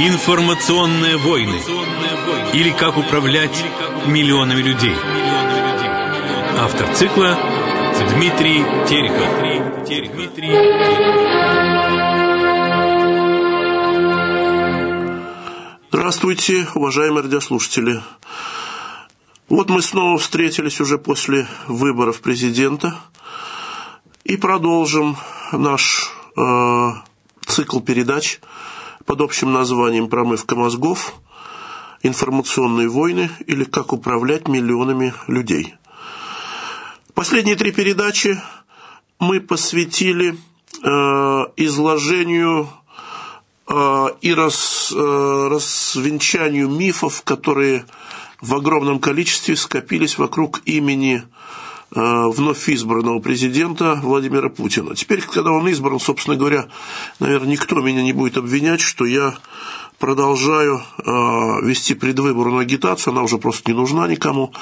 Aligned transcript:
Информационные 0.00 1.16
войны. 1.16 1.60
Или 2.52 2.70
как 2.70 2.96
управлять 2.96 3.64
миллионами 4.06 4.62
людей. 4.62 4.94
Автор 6.56 6.86
цикла 6.94 7.36
Дмитрий 8.14 8.64
Терехов. 8.88 9.28
Дмитрий 9.88 10.48
Здравствуйте, 15.90 16.68
уважаемые 16.76 17.24
радиослушатели. 17.24 18.00
Вот 19.48 19.68
мы 19.68 19.82
снова 19.82 20.16
встретились 20.18 20.80
уже 20.80 20.98
после 20.98 21.48
выборов 21.66 22.20
президента 22.20 22.94
и 24.22 24.36
продолжим 24.36 25.16
наш 25.50 26.12
э, 26.36 26.90
цикл 27.46 27.80
передач 27.80 28.38
под 29.08 29.22
общим 29.22 29.54
названием 29.54 30.10
«Промывка 30.10 30.54
мозгов. 30.54 31.14
Информационные 32.02 32.90
войны» 32.90 33.30
или 33.46 33.64
«Как 33.64 33.94
управлять 33.94 34.48
миллионами 34.48 35.14
людей». 35.26 35.74
Последние 37.14 37.56
три 37.56 37.72
передачи 37.72 38.38
мы 39.18 39.40
посвятили 39.40 40.36
э, 40.36 40.88
изложению 41.56 42.68
э, 43.66 44.06
и 44.20 44.34
рас, 44.34 44.92
э, 44.94 45.48
развенчанию 45.50 46.68
мифов, 46.68 47.22
которые 47.22 47.86
в 48.42 48.54
огромном 48.54 48.98
количестве 48.98 49.56
скопились 49.56 50.18
вокруг 50.18 50.60
имени 50.66 51.22
вновь 51.90 52.68
избранного 52.68 53.18
президента 53.18 53.98
Владимира 54.02 54.50
Путина. 54.50 54.94
Теперь, 54.94 55.22
когда 55.22 55.52
он 55.52 55.66
избран, 55.68 55.98
собственно 55.98 56.36
говоря, 56.36 56.68
наверное, 57.18 57.52
никто 57.52 57.76
меня 57.76 58.02
не 58.02 58.12
будет 58.12 58.36
обвинять, 58.36 58.80
что 58.80 59.06
я 59.06 59.34
продолжаю 59.98 60.80
э, 60.80 61.02
вести 61.66 61.94
предвыборную 61.94 62.60
агитацию, 62.60 63.12
она 63.12 63.22
уже 63.22 63.38
просто 63.38 63.70
не 63.70 63.76
нужна 63.76 64.06
никому. 64.06 64.52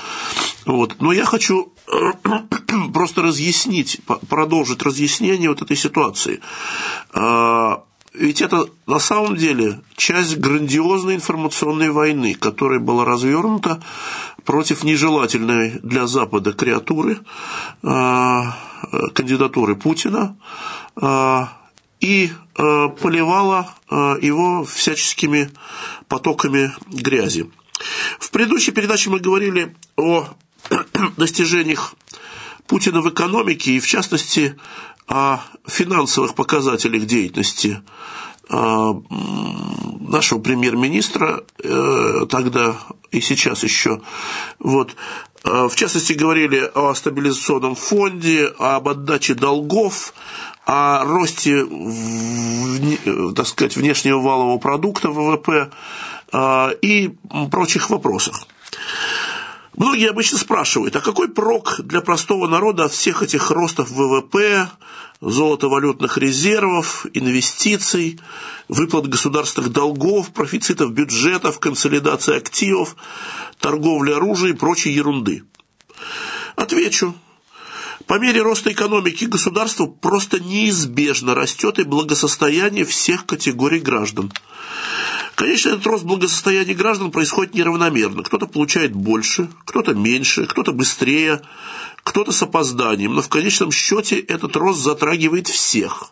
Вот. 0.64 0.96
Но 1.00 1.12
я 1.12 1.24
хочу 1.24 1.72
э, 1.86 2.12
просто 2.94 3.22
разъяснить, 3.22 4.00
продолжить 4.28 4.82
разъяснение 4.82 5.50
вот 5.50 5.62
этой 5.62 5.76
ситуации. 5.76 6.40
Э, 7.14 7.76
ведь 8.18 8.40
это 8.40 8.66
на 8.86 8.98
самом 8.98 9.36
деле 9.36 9.80
часть 9.96 10.38
грандиозной 10.38 11.16
информационной 11.16 11.90
войны, 11.90 12.34
которая 12.34 12.80
была 12.80 13.04
развернута 13.04 13.82
против 14.44 14.84
нежелательной 14.84 15.80
для 15.82 16.06
Запада 16.06 16.52
креатуры, 16.52 17.18
э, 17.82 18.42
кандидатуры 19.14 19.76
Путина, 19.76 20.36
э, 21.00 21.46
и 22.00 22.30
э, 22.58 22.88
поливала 23.00 23.74
его 23.90 24.64
всяческими 24.64 25.50
потоками 26.08 26.72
грязи. 26.88 27.50
В 28.18 28.30
предыдущей 28.30 28.72
передаче 28.72 29.10
мы 29.10 29.18
говорили 29.18 29.74
о 29.96 30.26
достижениях 31.16 31.94
Путина 32.66 33.00
в 33.00 33.08
экономике 33.08 33.72
и, 33.72 33.80
в 33.80 33.86
частности, 33.86 34.56
о 35.08 35.40
финансовых 35.66 36.34
показателях 36.34 37.06
деятельности 37.06 37.80
нашего 38.48 40.38
премьер-министра 40.40 41.44
тогда 42.28 42.76
и 43.10 43.20
сейчас 43.20 43.62
еще. 43.64 44.00
Вот. 44.58 44.94
В 45.42 45.74
частности, 45.74 46.12
говорили 46.12 46.70
о 46.74 46.94
стабилизационном 46.94 47.74
фонде, 47.74 48.52
об 48.58 48.88
отдаче 48.88 49.34
долгов, 49.34 50.12
о 50.64 51.04
росте, 51.04 51.64
так 53.34 53.46
сказать, 53.46 53.76
внешнего 53.76 54.20
валового 54.20 54.58
продукта 54.58 55.10
ВВП 55.10 55.70
и 56.82 57.14
прочих 57.50 57.90
вопросах. 57.90 58.46
Многие 59.76 60.08
обычно 60.08 60.38
спрашивают, 60.38 60.96
а 60.96 61.00
какой 61.02 61.28
прок 61.28 61.80
для 61.80 62.00
простого 62.00 62.48
народа 62.48 62.86
от 62.86 62.92
всех 62.92 63.22
этих 63.22 63.50
ростов 63.50 63.90
ВВП, 63.90 64.70
золотовалютных 65.20 66.16
резервов, 66.16 67.04
инвестиций, 67.12 68.18
выплат 68.68 69.06
государственных 69.06 69.70
долгов, 69.70 70.32
профицитов 70.32 70.92
бюджетов, 70.92 71.60
консолидации 71.60 72.36
активов, 72.36 72.96
торговли 73.58 74.12
оружием 74.12 74.56
и 74.56 74.58
прочей 74.58 74.92
ерунды? 74.92 75.44
Отвечу. 76.56 77.14
По 78.06 78.18
мере 78.18 78.40
роста 78.40 78.72
экономики 78.72 79.24
государства 79.24 79.86
просто 79.86 80.40
неизбежно 80.40 81.34
растет 81.34 81.78
и 81.78 81.82
благосостояние 81.82 82.86
всех 82.86 83.26
категорий 83.26 83.80
граждан. 83.80 84.32
Конечно, 85.36 85.68
этот 85.68 85.86
рост 85.86 86.04
благосостояния 86.04 86.72
граждан 86.72 87.10
происходит 87.10 87.52
неравномерно. 87.52 88.22
Кто-то 88.22 88.46
получает 88.46 88.94
больше, 88.94 89.50
кто-то 89.66 89.92
меньше, 89.92 90.46
кто-то 90.46 90.72
быстрее, 90.72 91.42
кто-то 92.02 92.32
с 92.32 92.42
опозданием, 92.42 93.14
но 93.14 93.20
в 93.20 93.28
конечном 93.28 93.70
счете 93.70 94.18
этот 94.18 94.56
рост 94.56 94.80
затрагивает 94.80 95.46
всех. 95.46 96.10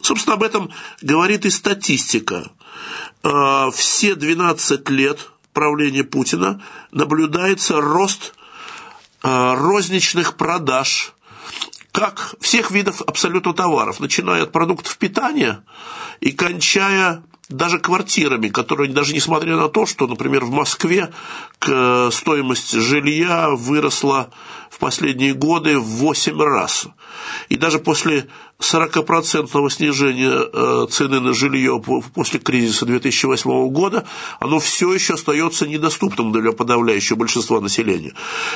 Собственно, 0.00 0.36
об 0.36 0.44
этом 0.44 0.70
говорит 1.02 1.44
и 1.44 1.50
статистика. 1.50 2.50
А, 3.22 3.70
все 3.70 4.14
12 4.14 4.88
лет 4.88 5.30
правления 5.52 6.02
Путина 6.02 6.62
наблюдается 6.90 7.82
рост 7.82 8.34
а, 9.22 9.54
розничных 9.56 10.38
продаж 10.38 11.12
как 11.92 12.34
всех 12.40 12.70
видов 12.70 13.02
абсолютно 13.02 13.52
товаров, 13.52 14.00
начиная 14.00 14.44
от 14.44 14.52
продуктов 14.52 14.96
питания 14.96 15.62
и 16.20 16.32
кончая 16.32 17.22
даже 17.56 17.78
квартирами, 17.78 18.48
которые 18.48 18.90
даже 18.90 19.14
несмотря 19.14 19.56
на 19.56 19.68
то, 19.68 19.86
что, 19.86 20.06
например, 20.06 20.44
в 20.44 20.50
Москве 20.50 21.12
стоимость 21.60 22.72
жилья 22.72 23.50
выросла 23.50 24.30
в 24.70 24.78
последние 24.78 25.34
годы 25.34 25.78
в 25.78 25.84
8 25.84 26.40
раз. 26.42 26.88
И 27.48 27.56
даже 27.56 27.78
после 27.78 28.26
40% 28.58 29.70
снижения 29.70 30.48
э, 30.52 30.86
цены 30.90 31.20
на 31.20 31.34
жилье 31.34 31.80
после 32.14 32.40
кризиса 32.40 32.86
2008 32.86 33.68
года, 33.68 34.06
оно 34.40 34.58
все 34.60 34.92
еще 34.94 35.14
остается 35.14 35.66
недоступным 35.66 36.32
для 36.32 36.52
подавляющего 36.52 37.18
большинства 37.18 37.60
населения. 37.60 38.14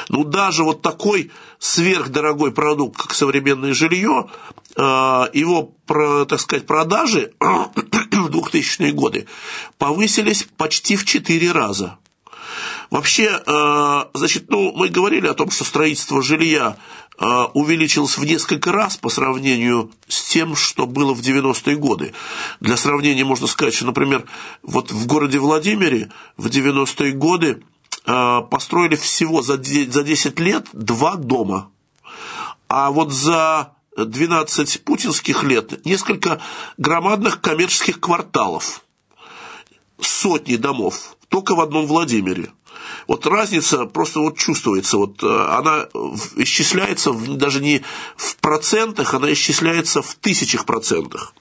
Ну, 0.09 0.25
даже 0.25 0.65
вот 0.65 0.81
такой 0.83 1.31
сверхдорогой 1.59 2.53
продукт, 2.53 3.01
как 3.01 3.15
современное 3.15 3.75
жилье, 3.75 4.29
э, 4.77 4.81
его, 4.81 5.75
так 5.87 6.41
сказать, 6.41 6.67
продажи 6.67 7.33
в 8.27 8.31
2000-е 8.31 8.93
годы 8.93 9.27
повысились 9.79 10.47
почти 10.57 10.97
в 10.97 11.05
4 11.05 11.53
раза. 11.53 11.99
Вообще, 12.91 13.43
э, 13.45 14.05
значит, 14.15 14.49
ну, 14.49 14.73
мы 14.73 14.89
говорили 14.89 15.27
о 15.27 15.35
том, 15.35 15.51
что 15.51 15.65
строительство 15.65 16.23
жилья 16.23 16.77
э, 17.19 17.25
увеличилось 17.55 18.17
в 18.17 18.25
несколько 18.25 18.73
раз 18.73 18.97
по 18.97 19.09
сравнению 19.09 19.91
с 20.07 20.23
тем, 20.23 20.55
что 20.55 20.87
было 20.87 21.13
в 21.13 21.21
90-е 21.21 21.77
годы. 21.77 22.13
Для 22.61 22.77
сравнения 22.77 23.25
можно 23.25 23.47
сказать, 23.47 23.75
что, 23.75 23.87
например, 23.87 24.25
вот 24.63 24.93
в 24.93 25.07
городе 25.07 25.39
Владимире 25.39 26.11
в 26.37 26.47
90-е 26.47 27.13
годы 27.13 27.63
э, 28.07 28.41
построили 28.51 28.95
всего 28.95 29.43
за 29.43 29.57
10 29.59 30.39
лет 30.39 30.69
два 30.73 31.17
дома. 31.17 31.71
А 32.69 32.91
вот 32.91 33.13
за 33.13 33.76
12 33.97 34.85
путинских 34.85 35.43
лет 35.43 35.85
несколько 35.85 36.41
громадных 36.77 37.41
коммерческих 37.41 38.01
кварталов, 38.01 38.83
сотни 40.01 40.57
домов, 40.57 41.17
только 41.29 41.55
в 41.55 41.61
одном 41.61 41.87
Владимире. 41.87 42.51
Вот 43.09 43.27
разница 43.27 43.87
просто 43.87 44.21
вот 44.21 44.37
чувствуется, 44.37 44.97
вот 44.97 45.23
э, 45.23 45.27
она 45.27 45.89
исчисляется 46.37 47.13
даже 47.13 47.61
не 47.61 47.83
в 48.17 48.37
процентах, 48.37 49.15
она 49.15 49.33
исчисляется 49.33 50.03
в 50.03 50.15
тысячах 50.17 50.67
процентах. 50.67 51.35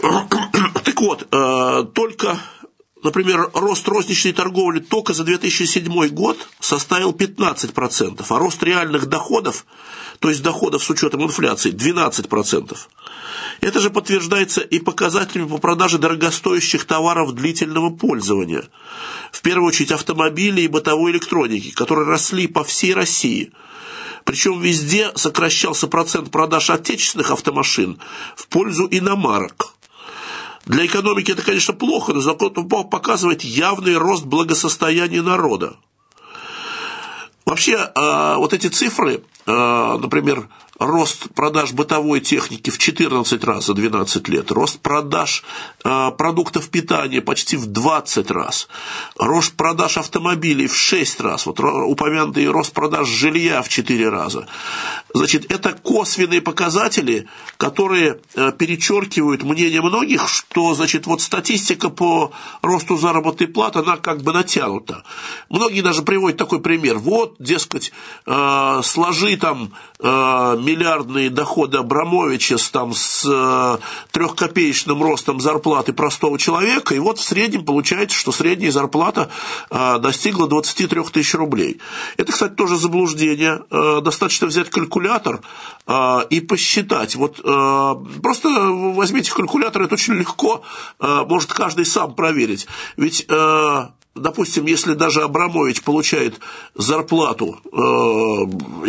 Так 0.00 1.00
вот, 1.00 1.26
э, 1.30 1.84
только, 1.94 2.38
например, 3.06 3.50
рост 3.54 3.88
розничной 3.88 4.32
торговли 4.32 4.80
только 4.80 5.14
за 5.14 5.24
2007 5.24 6.08
год 6.08 6.36
составил 6.60 7.12
15%, 7.12 8.24
а 8.28 8.38
рост 8.38 8.62
реальных 8.62 9.06
доходов, 9.06 9.64
то 10.18 10.28
есть 10.28 10.42
доходов 10.42 10.82
с 10.82 10.90
учетом 10.90 11.22
инфляции, 11.22 11.72
12%. 11.72 12.76
Это 13.60 13.80
же 13.80 13.90
подтверждается 13.90 14.60
и 14.60 14.78
показателями 14.80 15.48
по 15.48 15.58
продаже 15.58 15.98
дорогостоящих 15.98 16.84
товаров 16.84 17.32
длительного 17.32 17.90
пользования. 17.90 18.64
В 19.30 19.40
первую 19.40 19.68
очередь 19.68 19.92
автомобилей 19.92 20.64
и 20.64 20.68
бытовой 20.68 21.12
электроники, 21.12 21.70
которые 21.70 22.08
росли 22.08 22.46
по 22.48 22.64
всей 22.64 22.92
России. 22.92 23.52
Причем 24.24 24.60
везде 24.60 25.12
сокращался 25.14 25.86
процент 25.86 26.32
продаж 26.32 26.70
отечественных 26.70 27.30
автомашин 27.30 28.00
в 28.34 28.48
пользу 28.48 28.88
иномарок. 28.90 29.75
Для 30.66 30.84
экономики 30.84 31.32
это, 31.32 31.42
конечно, 31.42 31.74
плохо, 31.74 32.12
но 32.12 32.20
закон 32.20 32.52
показывает 32.68 33.42
явный 33.42 33.96
рост 33.96 34.24
благосостояния 34.24 35.22
народа. 35.22 35.76
Вообще, 37.44 37.76
а, 37.94 38.36
вот 38.36 38.52
эти 38.52 38.66
цифры 38.66 39.22
например, 39.46 40.48
рост 40.78 41.28
продаж 41.34 41.72
бытовой 41.72 42.20
техники 42.20 42.70
в 42.70 42.78
14 42.78 43.44
раз 43.44 43.66
за 43.66 43.74
12 43.74 44.28
лет, 44.28 44.50
рост 44.50 44.78
продаж 44.80 45.42
э, 45.84 46.10
продуктов 46.16 46.68
питания 46.68 47.20
почти 47.20 47.56
в 47.56 47.66
20 47.66 48.30
раз, 48.30 48.68
рост 49.18 49.54
продаж 49.54 49.96
автомобилей 49.96 50.66
в 50.66 50.76
6 50.76 51.20
раз, 51.20 51.46
вот 51.46 51.60
упомянутый 51.60 52.46
рост 52.48 52.72
продаж 52.72 53.08
жилья 53.08 53.62
в 53.62 53.68
4 53.68 54.08
раза. 54.08 54.46
Значит, 55.14 55.50
это 55.50 55.72
косвенные 55.72 56.42
показатели, 56.42 57.26
которые 57.56 58.20
э, 58.34 58.52
перечеркивают 58.52 59.44
мнение 59.44 59.80
многих, 59.80 60.28
что, 60.28 60.74
значит, 60.74 61.06
вот 61.06 61.22
статистика 61.22 61.88
по 61.88 62.32
росту 62.60 62.96
заработной 62.96 63.48
платы, 63.48 63.78
она 63.78 63.96
как 63.96 64.22
бы 64.22 64.32
натянута. 64.32 65.04
Многие 65.48 65.80
даже 65.80 66.02
приводят 66.02 66.38
такой 66.38 66.60
пример. 66.60 66.98
Вот, 66.98 67.36
дескать, 67.38 67.92
э, 68.26 68.80
сложи 68.82 69.36
там 69.36 69.72
миллиардные 70.66 71.30
доходы 71.30 71.78
Абрамовича 71.78 72.58
с, 72.58 72.68
там, 72.70 72.92
с 72.92 73.24
э, 73.24 73.78
трехкопеечным 74.10 75.02
ростом 75.02 75.40
зарплаты 75.40 75.92
простого 75.92 76.38
человека, 76.38 76.94
и 76.94 76.98
вот 76.98 77.18
в 77.18 77.22
среднем 77.22 77.64
получается, 77.64 78.18
что 78.18 78.32
средняя 78.32 78.72
зарплата 78.72 79.30
э, 79.70 79.98
достигла 80.00 80.48
23 80.48 81.04
тысяч 81.04 81.34
рублей. 81.34 81.80
Это, 82.16 82.32
кстати, 82.32 82.54
тоже 82.54 82.76
заблуждение. 82.76 83.62
Э, 83.70 84.00
достаточно 84.02 84.48
взять 84.48 84.70
калькулятор 84.70 85.40
и 86.30 86.40
посчитать. 86.40 87.14
Вот 87.14 87.36
просто 87.36 88.48
возьмите 88.48 89.32
калькулятор, 89.32 89.82
это 89.82 89.94
очень 89.94 90.14
легко, 90.14 90.62
может 90.98 91.52
каждый 91.52 91.86
сам 91.86 92.14
проверить. 92.14 92.66
Ведь 92.96 93.26
допустим, 94.16 94.66
если 94.66 94.94
даже 94.94 95.22
Абрамович 95.22 95.82
получает 95.82 96.40
зарплату, 96.74 97.58
э, 97.64 97.76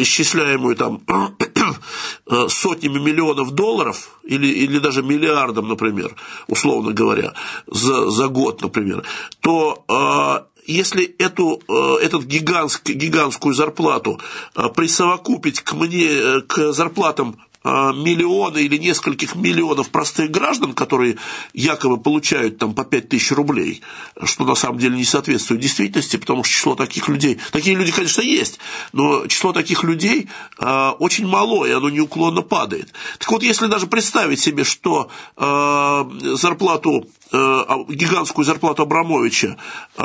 исчисляемую 0.01 0.75
там 0.75 1.01
э, 2.27 2.47
сотнями 2.50 3.00
миллионов 3.00 3.51
долларов 3.51 4.19
или, 4.24 4.47
или 4.47 4.79
даже 4.79 5.03
миллиардом, 5.03 5.68
например, 5.68 6.15
условно 6.47 6.91
говоря, 6.94 7.33
за, 7.68 8.09
за 8.09 8.27
год, 8.27 8.62
например, 8.62 9.03
то 9.41 9.83
э, 9.88 10.57
если 10.68 11.06
эту, 11.18 11.62
э, 11.68 12.06
этот 12.06 12.24
гигантск, 12.24 12.89
гигантскую 12.89 13.53
зарплату 13.53 14.19
э, 14.56 14.68
присовокупить 14.75 15.62
к, 15.62 15.74
мне, 15.74 16.06
э, 16.06 16.41
к 16.41 16.74
зарплатам 16.74 17.38
миллиона 17.67 18.57
или 18.57 18.77
нескольких 18.77 19.35
миллионов 19.35 19.89
простых 19.89 20.31
граждан, 20.31 20.73
которые 20.73 21.17
якобы 21.53 21.97
получают 21.97 22.57
там 22.57 22.73
по 22.73 22.83
5 22.85 23.09
тысяч 23.09 23.31
рублей, 23.31 23.81
что 24.23 24.45
на 24.45 24.55
самом 24.55 24.79
деле 24.79 24.95
не 24.95 25.05
соответствует 25.05 25.61
действительности, 25.61 26.17
потому 26.17 26.43
что 26.43 26.53
число 26.53 26.75
таких 26.75 27.07
людей, 27.09 27.39
такие 27.51 27.75
люди, 27.75 27.91
конечно, 27.91 28.21
есть, 28.21 28.59
но 28.93 29.27
число 29.27 29.53
таких 29.53 29.83
людей 29.83 30.29
э, 30.59 30.89
очень 30.99 31.27
мало, 31.27 31.65
и 31.65 31.71
оно 31.71 31.89
неуклонно 31.89 32.41
падает. 32.41 32.93
Так 33.19 33.31
вот, 33.31 33.43
если 33.43 33.67
даже 33.67 33.87
представить 33.87 34.39
себе, 34.39 34.63
что 34.63 35.09
э, 35.35 36.35
зарплату 36.35 37.07
Э, 37.29 37.65
гигантскую 37.89 38.45
зарплату 38.45 38.83
Абрамовича 38.83 39.57
э, 39.97 40.03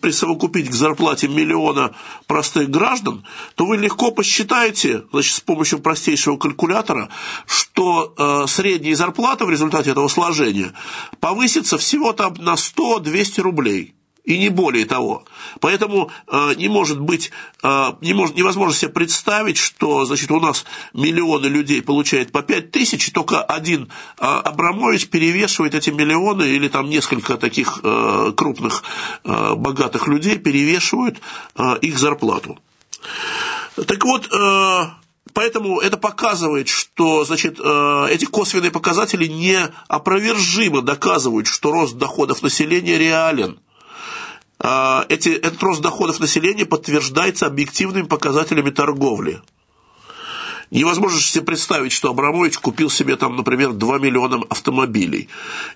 присовокупить 0.00 0.68
к 0.68 0.74
зарплате 0.74 1.26
миллиона 1.28 1.94
простых 2.26 2.68
граждан, 2.68 3.24
то 3.54 3.64
вы 3.64 3.78
легко 3.78 4.10
посчитаете, 4.10 5.04
значит, 5.14 5.34
с 5.34 5.40
помощью 5.40 5.78
простейшего 5.78 6.36
калькулятора, 6.36 7.08
что 7.46 8.14
э, 8.16 8.46
средняя 8.46 8.94
зарплата 8.94 9.44
в 9.44 9.50
результате 9.50 9.90
этого 9.90 10.08
сложения 10.08 10.72
повысится 11.20 11.78
всего 11.78 12.12
там 12.12 12.34
на 12.38 12.54
100-200 12.54 13.40
рублей 13.40 13.94
и 14.24 14.38
не 14.38 14.48
более 14.48 14.86
того. 14.86 15.24
Поэтому 15.60 16.10
э, 16.26 16.54
не 16.56 16.68
может 16.68 16.98
быть, 16.98 17.30
э, 17.62 17.92
не 18.00 18.14
может, 18.14 18.36
невозможно 18.36 18.74
себе 18.74 18.90
представить, 18.90 19.58
что 19.58 20.04
значит, 20.06 20.30
у 20.30 20.40
нас 20.40 20.64
миллионы 20.94 21.46
людей 21.46 21.82
получают 21.82 22.32
по 22.32 22.42
5 22.42 22.70
тысяч, 22.70 23.08
и 23.08 23.12
только 23.12 23.42
один 23.42 23.90
э, 24.18 24.24
Абрамович 24.24 25.08
перевешивает 25.08 25.74
эти 25.74 25.90
миллионы, 25.90 26.44
или 26.44 26.68
там 26.68 26.88
несколько 26.88 27.36
таких 27.36 27.80
э, 27.82 28.32
крупных 28.34 28.82
э, 29.24 29.54
богатых 29.54 30.08
людей 30.08 30.38
перевешивают 30.38 31.20
э, 31.56 31.78
их 31.82 31.98
зарплату. 31.98 32.58
Так 33.86 34.04
вот, 34.04 34.32
э, 34.32 35.03
Поэтому 35.34 35.80
это 35.80 35.96
показывает, 35.96 36.68
что 36.68 37.24
значит, 37.24 37.58
э, 37.58 38.06
эти 38.08 38.24
косвенные 38.24 38.70
показатели 38.70 39.26
неопровержимо 39.26 40.80
доказывают, 40.80 41.48
что 41.48 41.72
рост 41.72 41.96
доходов 41.96 42.42
населения 42.42 42.96
реален. 42.98 43.58
А, 44.60 45.04
эти, 45.08 45.30
этот 45.30 45.60
рост 45.62 45.82
доходов 45.82 46.20
населения 46.20 46.64
подтверждается 46.64 47.46
объективными 47.46 48.06
показателями 48.06 48.70
торговли. 48.70 49.42
Невозможно 50.74 51.20
себе 51.20 51.44
представить, 51.44 51.92
что 51.92 52.10
Абрамович 52.10 52.58
купил 52.58 52.90
себе 52.90 53.14
там, 53.14 53.36
например, 53.36 53.72
2 53.74 53.98
миллиона 53.98 54.42
автомобилей 54.50 55.28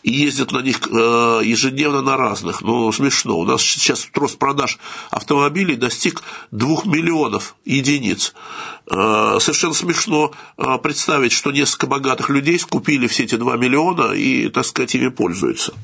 и 0.03 0.11
ездит 0.11 0.51
на 0.51 0.59
них 0.59 0.81
э, 0.91 1.41
ежедневно 1.45 2.03
на 2.03 2.17
разных. 2.17 2.63
Ну, 2.63 2.91
смешно. 2.91 3.39
У 3.39 3.45
нас 3.45 3.63
сейчас 3.63 4.09
рост 4.13 4.39
продаж 4.39 4.81
автомобилей 5.11 5.77
достиг 5.77 6.25
2 6.51 6.83
миллионов 6.87 7.55
единиц. 7.65 8.35
Э, 8.91 9.39
совершенно 9.41 9.75
смешно 9.75 10.33
э, 10.57 10.79
представить, 10.83 11.31
что 11.31 11.53
несколько 11.53 11.87
богатых 11.87 12.29
людей 12.29 12.59
скупили 12.59 13.07
все 13.07 13.23
эти 13.23 13.37
2 13.37 13.57
миллиона 13.57 14.15
и, 14.15 14.49
так 14.49 14.67
сказать, 14.67 14.97
ими 14.97 15.11
пользуются. 15.11 15.75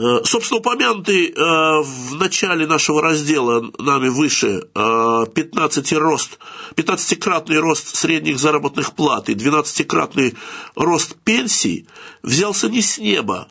Э, 0.00 0.20
собственно, 0.24 0.60
упомянутый 0.60 1.26
э, 1.26 1.34
в 1.34 2.14
начале 2.14 2.66
нашего 2.66 3.02
раздела 3.02 3.64
нами 3.78 4.08
выше 4.08 4.68
15 4.72 5.92
э, 5.92 5.98
рост, 5.98 6.38
15-кратный 6.76 7.58
рост 7.58 7.96
средних 7.96 8.38
заработных 8.38 8.94
плат 8.94 9.28
и 9.28 9.34
12-кратный 9.34 10.36
рост 10.76 11.16
пенсий 11.24 11.88
взялся 12.22 12.68
не 12.68 12.80
с 12.80 12.98
неба, 12.98 13.48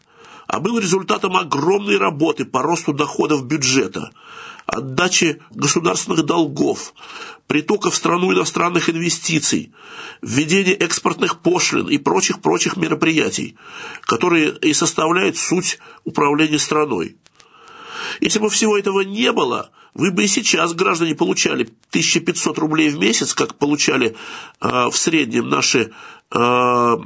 а 0.47 0.61
был 0.61 0.79
результатом 0.79 1.35
огромной 1.35 1.97
работы 1.97 2.45
по 2.45 2.61
росту 2.61 2.93
доходов 2.93 3.45
бюджета, 3.45 4.11
отдачи 4.67 5.41
государственных 5.51 6.23
долгов, 6.23 6.93
притока 7.47 7.89
в 7.89 7.95
страну 7.95 8.33
иностранных 8.33 8.89
инвестиций, 8.89 9.71
введения 10.21 10.73
экспортных 10.73 11.39
пошлин 11.39 11.87
и 11.87 11.97
прочих-прочих 11.97 12.77
мероприятий, 12.77 13.57
которые 14.01 14.55
и 14.57 14.73
составляют 14.73 15.37
суть 15.37 15.79
управления 16.03 16.59
страной. 16.59 17.15
Если 18.21 18.39
бы 18.39 18.49
всего 18.49 18.77
этого 18.77 19.01
не 19.01 19.31
было, 19.31 19.71
вы 19.93 20.11
бы 20.11 20.25
и 20.25 20.27
сейчас, 20.27 20.73
граждане, 20.73 21.15
получали 21.15 21.63
1500 21.89 22.57
рублей 22.59 22.89
в 22.89 22.99
месяц, 22.99 23.33
как 23.33 23.55
получали 23.55 24.15
э, 24.61 24.89
в 24.91 24.95
среднем 24.95 25.49
наши 25.49 25.91
э, 26.31 26.37
э, 26.37 26.97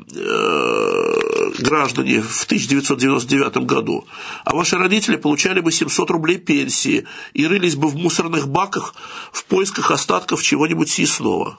граждане 1.60 2.22
в 2.22 2.44
1999 2.44 3.58
году, 3.65 4.06
а 4.44 4.56
ваши 4.56 4.77
родители 4.77 5.15
получали 5.15 5.62
бы 5.62 5.72
700 5.72 6.10
рублей 6.12 6.38
пенсии 6.38 7.06
и 7.34 7.48
рылись 7.48 7.75
бы 7.75 7.88
в 7.88 7.96
мусорных 7.96 8.50
баках 8.50 8.94
в 9.32 9.46
поисках 9.46 9.91
остатков 9.91 10.44
чего-нибудь 10.44 10.89
съестного. 10.89 11.58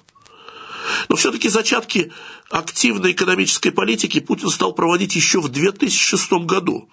Но 1.09 1.17
все-таки 1.17 1.49
зачатки 1.49 2.13
активной 2.51 3.13
экономической 3.13 3.71
политики 3.71 4.21
Путин 4.21 4.51
стал 4.51 4.75
проводить 4.75 5.17
еще 5.17 5.41
в 5.41 5.49
2006 5.49 6.33
году. 6.45 6.89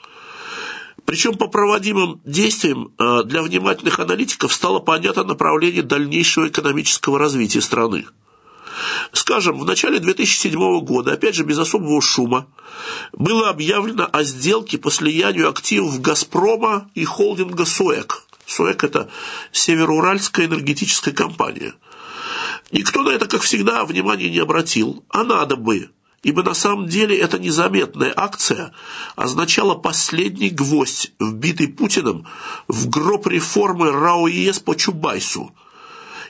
Причем 1.10 1.38
по 1.38 1.48
проводимым 1.48 2.22
действиям 2.24 2.94
э, 3.00 3.24
для 3.24 3.42
внимательных 3.42 3.98
аналитиков 3.98 4.54
стало 4.54 4.80
понятно 4.80 5.24
направление 5.24 5.82
дальнейшего 5.82 6.50
экономического 6.50 7.18
развития 7.18 7.62
страны. 7.62 8.06
Скажем, 9.12 9.58
в 9.58 9.66
начале 9.66 10.00
2007 10.00 10.82
года, 10.82 11.14
опять 11.14 11.34
же 11.34 11.44
без 11.46 11.58
особого 11.58 12.00
шума, 12.00 12.46
было 13.12 13.50
объявлено 13.50 14.08
о 14.14 14.22
сделке 14.22 14.78
по 14.78 14.92
слиянию 14.92 15.50
активов 15.50 16.00
«Газпрома» 16.00 16.92
и 16.94 17.06
холдинга 17.06 17.66
«СОЭК». 17.66 18.22
«СОЭК»– 18.46 18.84
это 18.84 19.10
Североуральская 19.52 20.46
энергетическая 20.46 21.16
компания. 21.16 21.74
Никто 22.72 23.02
на 23.02 23.10
это, 23.10 23.26
как 23.26 23.42
всегда, 23.42 23.84
внимания 23.84 24.30
не 24.30 24.38
обратил, 24.38 25.04
а 25.10 25.24
надо 25.24 25.56
бы, 25.56 25.90
ибо 26.24 26.44
на 26.44 26.54
самом 26.54 26.88
деле 26.88 27.18
эта 27.18 27.40
незаметная 27.40 28.14
акция 28.16 28.74
означала 29.16 29.76
последний 29.76 30.50
гвоздь, 30.50 31.12
вбитый 31.20 31.68
Путиным 31.68 32.26
в 32.68 32.90
гроб 32.90 33.28
реформы 33.28 33.92
РАО 33.92 34.28
ЕС 34.28 34.60
по 34.60 34.76
Чубайсу– 34.76 35.54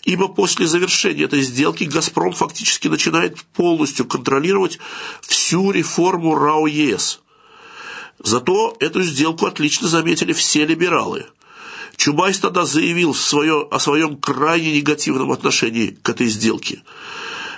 ибо 0.04 0.28
после 0.28 0.68
завершения 0.68 1.24
этой 1.24 1.42
сделки 1.42 1.84
«Газпром» 1.84 2.34
фактически 2.34 2.88
начинает 2.88 3.42
полностью 3.54 4.06
контролировать 4.06 4.80
всю 5.22 5.72
реформу 5.72 6.36
РАО 6.36 6.68
ЕС. 6.68 7.20
Зато 8.20 8.76
эту 8.80 9.02
сделку 9.02 9.46
отлично 9.46 9.88
заметили 9.88 10.34
все 10.34 10.66
либералы. 10.66 11.26
Чубайс 11.96 12.40
тогда 12.40 12.66
заявил 12.66 13.14
свое, 13.14 13.68
о 13.70 13.80
своем 13.80 14.18
крайне 14.18 14.78
негативном 14.78 15.32
отношении 15.32 15.98
к 16.02 16.10
этой 16.10 16.28
сделке. 16.28 16.82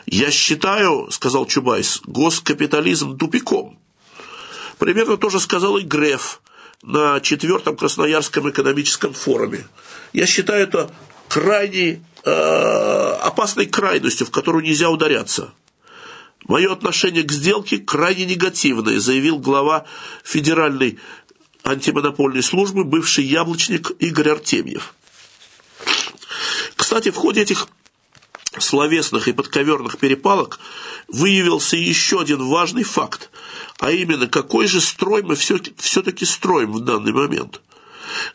«Я 0.05 0.31
считаю,— 0.31 1.09
сказал 1.11 1.45
Чубайс,— 1.45 2.01
госкапитализм 2.05 3.17
тупиком». 3.17 3.79
Примерно 4.77 5.17
то 5.17 5.29
же 5.29 5.39
сказал 5.39 5.77
и 5.77 5.83
Греф, 5.83 6.41
на 6.81 7.19
четвертом 7.19 7.75
Красноярском 7.75 8.49
экономическом 8.49 9.13
форуме. 9.13 9.67
Я 10.13 10.25
считаю 10.25 10.63
это 10.63 10.89
крайней 11.27 12.01
э, 12.23 12.31
опасной 13.21 13.67
крайностью, 13.67 14.25
в 14.25 14.31
которую 14.31 14.63
нельзя 14.63 14.89
ударяться. 14.89 15.53
Мое 16.45 16.71
отношение 16.73 17.23
к 17.23 17.31
сделке 17.31 17.77
крайне 17.77 18.25
негативное, 18.25 18.99
заявил 18.99 19.37
глава 19.37 19.85
Федеральной 20.23 20.97
антимонопольной 21.63 22.41
службы, 22.41 22.83
бывший 22.83 23.23
яблочник 23.23 23.91
Игорь 23.99 24.29
Артемьев. 24.29 24.95
Кстати, 26.75 27.11
в 27.11 27.15
ходе 27.15 27.41
этих 27.41 27.67
словесных 28.59 29.27
и 29.27 29.33
подковерных 29.33 29.97
перепалок 29.97 30.59
выявился 31.07 31.77
еще 31.77 32.19
один 32.19 32.43
важный 32.43 32.83
факт, 32.83 33.29
а 33.79 33.91
именно, 33.91 34.27
какой 34.27 34.67
же 34.67 34.81
строй 34.81 35.23
мы 35.23 35.35
все-таки 35.35 36.25
строим 36.25 36.73
в 36.73 36.81
данный 36.81 37.13
момент. 37.13 37.61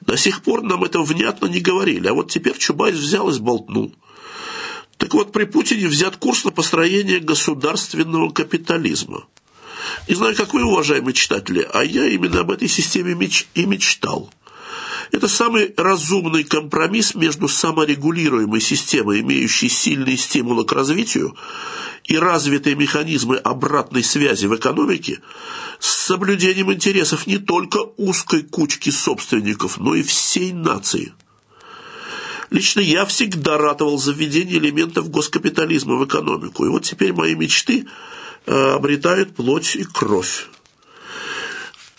До 0.00 0.16
сих 0.16 0.42
пор 0.42 0.62
нам 0.62 0.84
это 0.84 1.00
внятно 1.00 1.46
не 1.46 1.60
говорили, 1.60 2.08
а 2.08 2.14
вот 2.14 2.30
теперь 2.30 2.56
Чубайс 2.56 2.96
взял 2.96 3.28
и 3.28 3.32
сболтнул. 3.32 3.94
Так 4.96 5.12
вот, 5.12 5.32
при 5.32 5.44
Путине 5.44 5.88
взят 5.88 6.16
курс 6.16 6.44
на 6.44 6.50
построение 6.50 7.20
государственного 7.20 8.30
капитализма. 8.30 9.26
Не 10.08 10.14
знаю, 10.14 10.34
как 10.34 10.54
вы, 10.54 10.64
уважаемые 10.64 11.12
читатели, 11.12 11.68
а 11.72 11.84
я 11.84 12.06
именно 12.06 12.40
об 12.40 12.50
этой 12.50 12.68
системе 12.68 13.14
меч 13.14 13.46
и 13.54 13.66
мечтал– 13.66 14.30
это 15.12 15.28
самый 15.28 15.72
разумный 15.76 16.44
компромисс 16.44 17.14
между 17.14 17.48
саморегулируемой 17.48 18.60
системой, 18.60 19.20
имеющей 19.20 19.68
сильные 19.68 20.16
стимулы 20.16 20.64
к 20.64 20.72
развитию, 20.72 21.36
и 22.04 22.16
развитые 22.16 22.76
механизмы 22.76 23.36
обратной 23.36 24.04
связи 24.04 24.46
в 24.46 24.54
экономике 24.54 25.20
с 25.80 25.88
соблюдением 25.88 26.72
интересов 26.72 27.26
не 27.26 27.38
только 27.38 27.78
узкой 27.96 28.42
кучки 28.42 28.90
собственников, 28.90 29.78
но 29.78 29.94
и 29.94 30.02
всей 30.02 30.52
нации. 30.52 31.12
Лично 32.50 32.80
я 32.80 33.04
всегда 33.06 33.58
ратовал 33.58 33.98
за 33.98 34.12
введение 34.12 34.58
элементов 34.58 35.10
госкапитализма 35.10 35.96
в 35.96 36.04
экономику, 36.06 36.64
и 36.64 36.68
вот 36.68 36.84
теперь 36.84 37.12
мои 37.12 37.34
мечты 37.34 37.86
э, 38.46 38.70
обретают 38.72 39.34
плоть 39.34 39.74
и 39.74 39.82
кровь. 39.82 40.46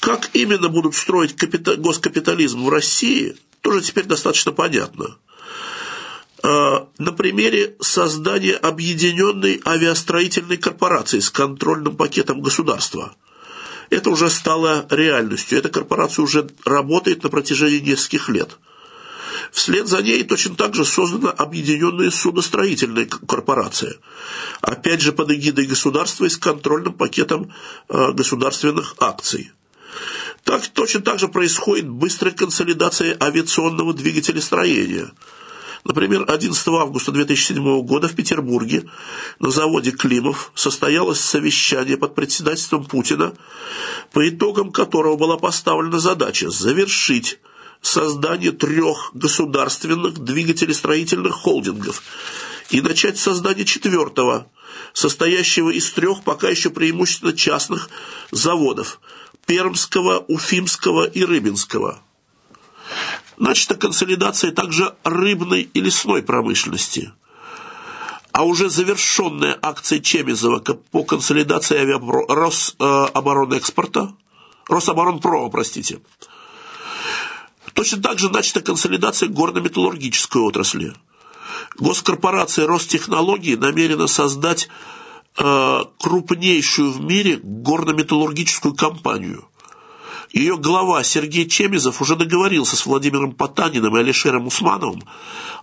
Как 0.08 0.30
именно 0.32 0.70
будут 0.70 0.96
строить 0.96 1.36
капита- 1.36 1.76
госкапитализм 1.76 2.64
в 2.64 2.70
России, 2.70 3.36
тоже 3.60 3.82
теперь 3.82 4.06
достаточно 4.06 4.54
понятно. 4.54 5.18
А, 6.42 6.88
на 6.98 7.12
примере 7.12 7.76
создания 7.82 8.54
объединенной 8.54 9.62
авиастроительной 9.66 10.56
корпорации 10.56 11.20
с 11.20 11.30
контрольным 11.30 11.98
пакетом 11.98 12.40
государства. 12.40 13.18
Это 13.90 14.10
уже 14.10 14.30
стало 14.30 14.88
реальностью. 14.90 15.60
Эта 15.60 15.68
корпорация 15.68 16.24
уже 16.24 16.48
работает 16.64 17.24
на 17.24 17.30
протяжении 17.30 17.80
нескольких 17.80 18.30
лет. 18.30 18.58
Вслед 19.52 19.88
за 19.88 20.02
ней 20.02 20.24
точно 20.24 20.56
так 20.56 20.74
же 20.74 20.86
создана 20.86 21.32
объединенная 21.32 22.12
судостроительная 22.12 23.08
корпорация. 23.08 23.96
Опять 24.62 25.02
же 25.02 25.12
под 25.12 25.32
эгидой 25.32 25.66
государства 25.66 26.24
и 26.24 26.30
с 26.30 26.38
контрольным 26.38 26.94
пакетом 26.94 27.54
а, 27.90 28.14
государственных 28.14 28.96
акций. 29.00 29.52
Так, 30.44 30.68
точно 30.68 31.02
так 31.02 31.20
же 31.20 31.28
происходит 31.28 31.90
быстрая 31.90 32.34
консолидация 32.34 33.18
авиационного 33.20 33.94
двигателестроения. 33.94 35.12
Например, 35.84 36.26
11 36.28 36.68
августа 36.68 37.12
2007 37.12 37.82
года 37.84 38.08
в 38.08 38.16
Петербурге 38.16 38.90
на 39.40 39.52
заводе 39.52 39.92
«Климов» 39.92 40.52
состоялось 40.54 41.20
совещание 41.20 41.98
под 41.98 42.14
председательством 42.14 42.86
Путина, 42.86 43.34
по 44.12 44.28
итогам 44.28 44.72
которого 44.72 45.16
была 45.16 45.38
поставлена 45.38 46.00
задача 46.00 46.50
завершить 46.50 47.40
создание 47.82 48.52
трех 48.52 49.12
государственных 49.14 50.20
двигателестроительных 50.20 51.36
холдингов 51.36 52.04
и 52.70 52.82
начать 52.82 53.18
создание 53.18 53.64
четвертого, 53.64 54.52
состоящего 54.92 55.70
из 55.70 55.90
трех 55.92 56.24
пока 56.24 56.50
еще 56.50 56.70
преимущественно 56.70 57.34
частных 57.34 57.90
заводов– 58.32 59.00
Пермского, 59.48 60.26
Уфимского 60.28 61.06
и 61.06 61.24
Рыбинского. 61.24 62.02
Начата 63.38 63.76
консолидация 63.76 64.52
также 64.52 64.94
рыбной 65.04 65.62
и 65.62 65.80
лесной 65.82 66.22
промышленности. 66.22 67.14
А 68.34 68.44
уже 68.44 68.70
завершенная 68.70 69.58
акция 69.62 70.00
Чемизова 70.00 70.60
по 70.92 71.04
консолидации 71.04 71.78
авиапро... 71.78 72.26
Рособоронэкспорта, 72.28 74.14
Рособоронпрома, 74.68 75.50
простите. 75.50 76.02
Точно 77.74 78.02
так 78.02 78.20
же 78.20 78.30
начата 78.30 78.60
консолидация 78.62 79.30
горно-металлургической 79.30 80.42
отрасли. 80.42 80.94
Госкорпорация 81.78 82.68
Ростехнологии 82.68 83.56
намерена 83.56 84.08
создать 84.08 84.68
Э, 84.68 84.97
крупнейшую 85.38 86.92
в 86.92 87.02
мире 87.02 87.40
горно-металлургическую 87.42 88.74
компанию. 88.74 89.48
Ее 90.34 90.58
глава 90.58 91.04
Сергей 91.04 91.48
Чемизов 91.48 92.02
уже 92.02 92.16
договорился 92.16 92.76
с 92.76 92.86
Владимиром 92.86 93.32
Потаниным 93.32 93.96
и 93.96 94.00
Алишером 94.00 94.48
Усмановым 94.48 95.04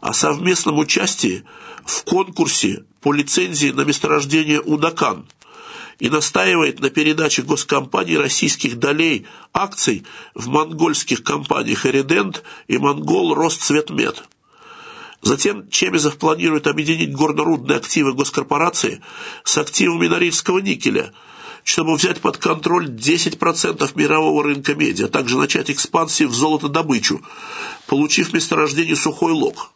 о 0.01 0.13
совместном 0.13 0.79
участии 0.79 1.45
в 1.85 2.05
конкурсе 2.05 2.85
по 3.01 3.13
лицензии 3.13 3.69
на 3.69 3.83
месторождение 3.83 4.61
Удакан 4.61 5.27
и 5.99 6.09
настаивает 6.09 6.81
на 6.81 6.91
передаче 6.91 7.43
госкомпании 7.43 8.17
российских 8.17 8.79
долей 8.79 9.27
акций 9.53 10.05
в 10.35 10.49
монгольских 10.49 11.23
компаниях 11.23 11.87
«Эридент» 11.87 12.43
и 12.67 12.79
«Монгол 12.79 13.35
Росцветмет». 13.35 14.25
Затем 15.25 15.71
Чемизов 15.71 16.19
планирует 16.19 16.67
объединить 16.67 17.15
горнорудные 17.15 17.79
активы 17.79 18.13
госкорпорации 18.13 19.01
с 19.43 19.57
активами 19.57 20.07
Норильского 20.07 20.59
никеля, 20.59 21.15
чтобы 21.65 21.95
взять 21.95 22.21
под 22.21 22.37
контроль 22.37 22.91
10% 22.91 23.91
мирового 23.95 24.45
рынка 24.45 24.75
меди, 24.75 25.05
а 25.05 25.09
также 25.09 25.39
начать 25.39 25.71
экспансию 25.71 26.29
в 26.29 26.35
золотодобычу, 26.35 27.23
получив 27.87 28.35
месторождение 28.35 28.97
Сухой 28.97 29.33
Лог. 29.33 29.71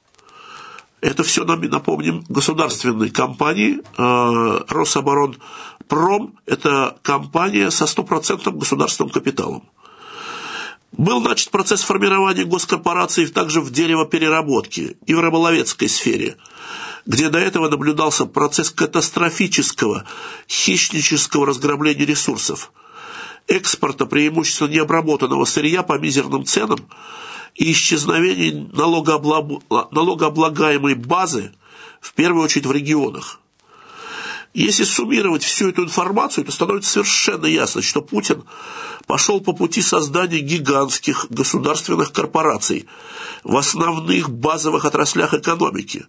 Это 1.00 1.23
все, 1.23 1.45
напомним, 1.45 2.25
государственной 2.28 3.09
компании 3.09 3.78
э, 3.78 4.64
Рособоронпром– 4.69 6.35
это 6.47 6.99
компания 7.00 7.71
со 7.71 7.87
стопроцентным 7.87 8.59
государственным 8.59 9.11
капиталом. 9.11 9.62
Был 10.92 11.21
начат 11.21 11.50
процесс 11.50 11.83
формирования 11.83 12.45
госкорпораций 12.45 13.26
также 13.26 13.61
в 13.61 13.71
деревопереработке 13.71 14.97
и 15.07 15.14
в 15.14 15.21
рыболовецкой 15.21 15.88
сфере, 15.88 16.37
где 17.04 17.28
до 17.28 17.38
этого 17.38 17.68
наблюдался 17.68 18.25
процесс 18.25 18.71
катастрофического, 18.71 20.07
хищнического 20.49 21.47
разграбления 21.47 22.07
ресурсов, 22.07 22.73
экспорта 23.47 24.07
преимущественно 24.07 24.68
необработанного 24.68 25.45
сырья 25.45 25.83
по 25.83 25.99
мизерным 25.99 26.47
ценам 26.47 26.78
и 27.54 27.73
исчезновения 27.73 28.66
налогооблагаемой 28.73 30.95
базы, 30.95 31.52
в 32.00 32.14
первую 32.14 32.45
очередь 32.45 32.66
в 32.66 32.73
регионах. 32.73 33.40
Если 34.58 34.82
суммировать 34.82 35.44
всю 35.44 35.68
эту 35.68 35.84
информацию, 35.84 36.44
то 36.44 36.50
становится 36.50 36.90
совершенно 36.90 37.46
ясно, 37.46 37.80
что 37.80 38.02
Путин 38.02 38.42
пошел 39.06 39.40
по 39.40 39.52
пути 39.52 39.80
создания 39.80 40.40
гигантских 40.40 41.26
государственных 41.30 42.12
корпораций 42.12 42.88
в 43.44 43.56
основных 43.56 44.30
базовых 44.30 44.84
отраслях 44.84 45.32
экономики. 45.32 46.06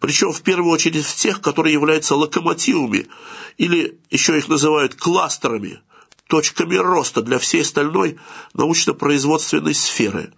Причем 0.00 0.32
в 0.32 0.42
первую 0.42 0.72
очередь 0.72 1.04
в 1.04 1.14
тех, 1.14 1.40
которые 1.40 1.72
являются 1.72 2.16
локомотивами, 2.16 3.06
или 3.58 4.00
еще 4.10 4.36
их 4.36 4.48
называют 4.48 4.96
кластерами, 4.96 5.80
точками 6.26 6.74
роста 6.74 7.22
для 7.22 7.38
всей 7.38 7.62
остальной 7.62 8.18
научно-производственной 8.54 9.76
сферы 9.76 10.32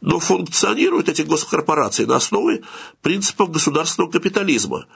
но 0.00 0.18
функционируют 0.18 1.08
эти 1.08 1.22
госкорпорации 1.22 2.04
на 2.04 2.16
основе 2.16 2.62
принципов 3.02 3.50
государственного 3.50 4.10
капитализма, 4.10 4.86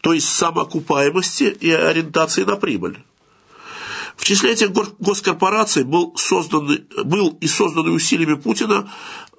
то 0.00 0.12
есть 0.12 0.28
самоокупаемости 0.28 1.44
и 1.44 1.70
ориентации 1.70 2.44
на 2.44 2.56
прибыль. 2.56 2.98
В 4.16 4.24
числе 4.24 4.52
этих 4.52 4.70
госкорпораций 4.98 5.84
был, 5.84 6.14
создан, 6.16 6.86
был 7.04 7.38
и 7.40 7.46
создан 7.46 7.88
усилиями 7.88 8.34
Путина 8.34 8.90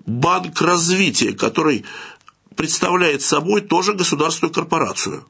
Банк 0.06 0.60
развития, 0.62 1.34
который 1.34 1.86
представляет 2.56 3.22
собой 3.22 3.62
тоже 3.62 3.94
государственную 3.94 4.54
корпорацию. 4.54 5.26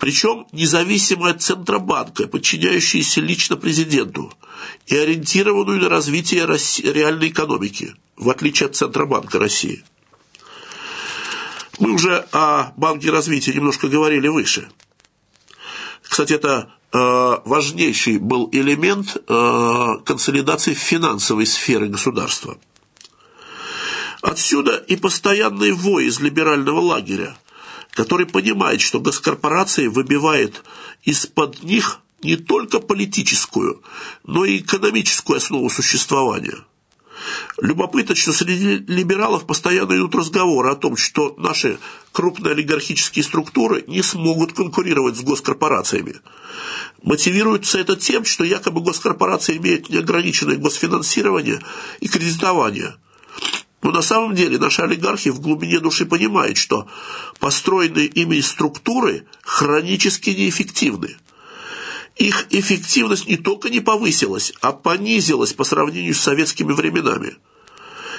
Причем 0.00 0.46
независимая 0.52 1.34
от 1.34 1.42
Центробанка, 1.42 2.26
подчиняющаяся 2.26 3.20
лично 3.20 3.56
президенту 3.56 4.32
и 4.86 4.96
ориентированную 4.96 5.80
на 5.80 5.88
развитие 5.88 6.46
реальной 6.92 7.28
экономики– 7.28 7.94
в 8.20 8.28
отличие 8.28 8.66
от 8.66 8.76
Центробанка 8.76 9.38
России. 9.38 9.82
Мы 11.78 11.92
уже 11.92 12.26
о 12.32 12.72
Банке 12.76 13.10
развития 13.10 13.54
немножко 13.54 13.88
говорили 13.88 14.28
выше. 14.28 14.68
Кстати, 16.02 16.34
это 16.34 16.70
э, 16.92 16.98
важнейший 16.98 18.18
был 18.18 18.50
элемент 18.52 19.16
э, 19.16 19.86
консолидации 20.04 20.74
финансовой 20.74 21.46
сферы 21.46 21.88
государства. 21.88 22.58
Отсюда 24.20 24.76
и 24.76 24.96
постоянный 24.96 25.72
вой 25.72 26.06
из 26.06 26.20
либерального 26.20 26.80
лагеря, 26.80 27.38
который 28.00 28.24
понимает, 28.24 28.80
что 28.80 28.98
госкорпорации 28.98 29.86
выбивает 29.86 30.64
из-под 31.02 31.62
них 31.62 32.00
не 32.22 32.36
только 32.36 32.80
политическую, 32.80 33.82
но 34.24 34.46
и 34.46 34.60
экономическую 34.60 35.36
основу 35.36 35.68
существования– 35.68 36.56
Любопытно, 37.60 38.14
что 38.14 38.32
среди 38.32 38.78
либералов 38.90 39.46
постоянно 39.46 39.94
идут 39.94 40.14
разговоры 40.14 40.70
о 40.70 40.76
том, 40.76 40.96
что 40.96 41.34
наши 41.36 41.78
крупные 42.12 42.52
олигархические 42.52 43.22
структуры 43.22 43.84
не 43.86 44.02
смогут 44.02 44.54
конкурировать 44.54 45.16
с 45.16 45.20
госкорпорациями. 45.20 46.16
Мотивируется 47.02 47.78
это 47.78 47.96
тем, 47.96 48.24
что 48.24 48.44
якобы 48.44 48.80
госкорпорации 48.80 49.58
имеют 49.58 49.90
неограниченное 49.90 50.56
госфинансирование 50.56 51.60
и 52.00 52.08
кредитование. 52.08 52.94
Но 53.82 53.90
на 53.90 54.02
самом 54.02 54.34
деле 54.34 54.58
наши 54.58 54.82
олигархи 54.82 55.30
в 55.30 55.40
глубине 55.40 55.80
души 55.80 56.04
понимают, 56.04 56.58
что 56.58 56.86
построенные 57.38 58.06
ими 58.06 58.40
структуры 58.40 59.26
хронически 59.42 60.30
неэффективны– 60.30 61.16
их 62.20 62.48
эффективность 62.50 63.26
не 63.26 63.38
только 63.38 63.70
не 63.70 63.80
повысилась, 63.80 64.52
а 64.60 64.72
понизилась 64.72 65.54
по 65.54 65.64
сравнению 65.64 66.14
с 66.14 66.20
советскими 66.20 66.72
временами. 66.72 67.36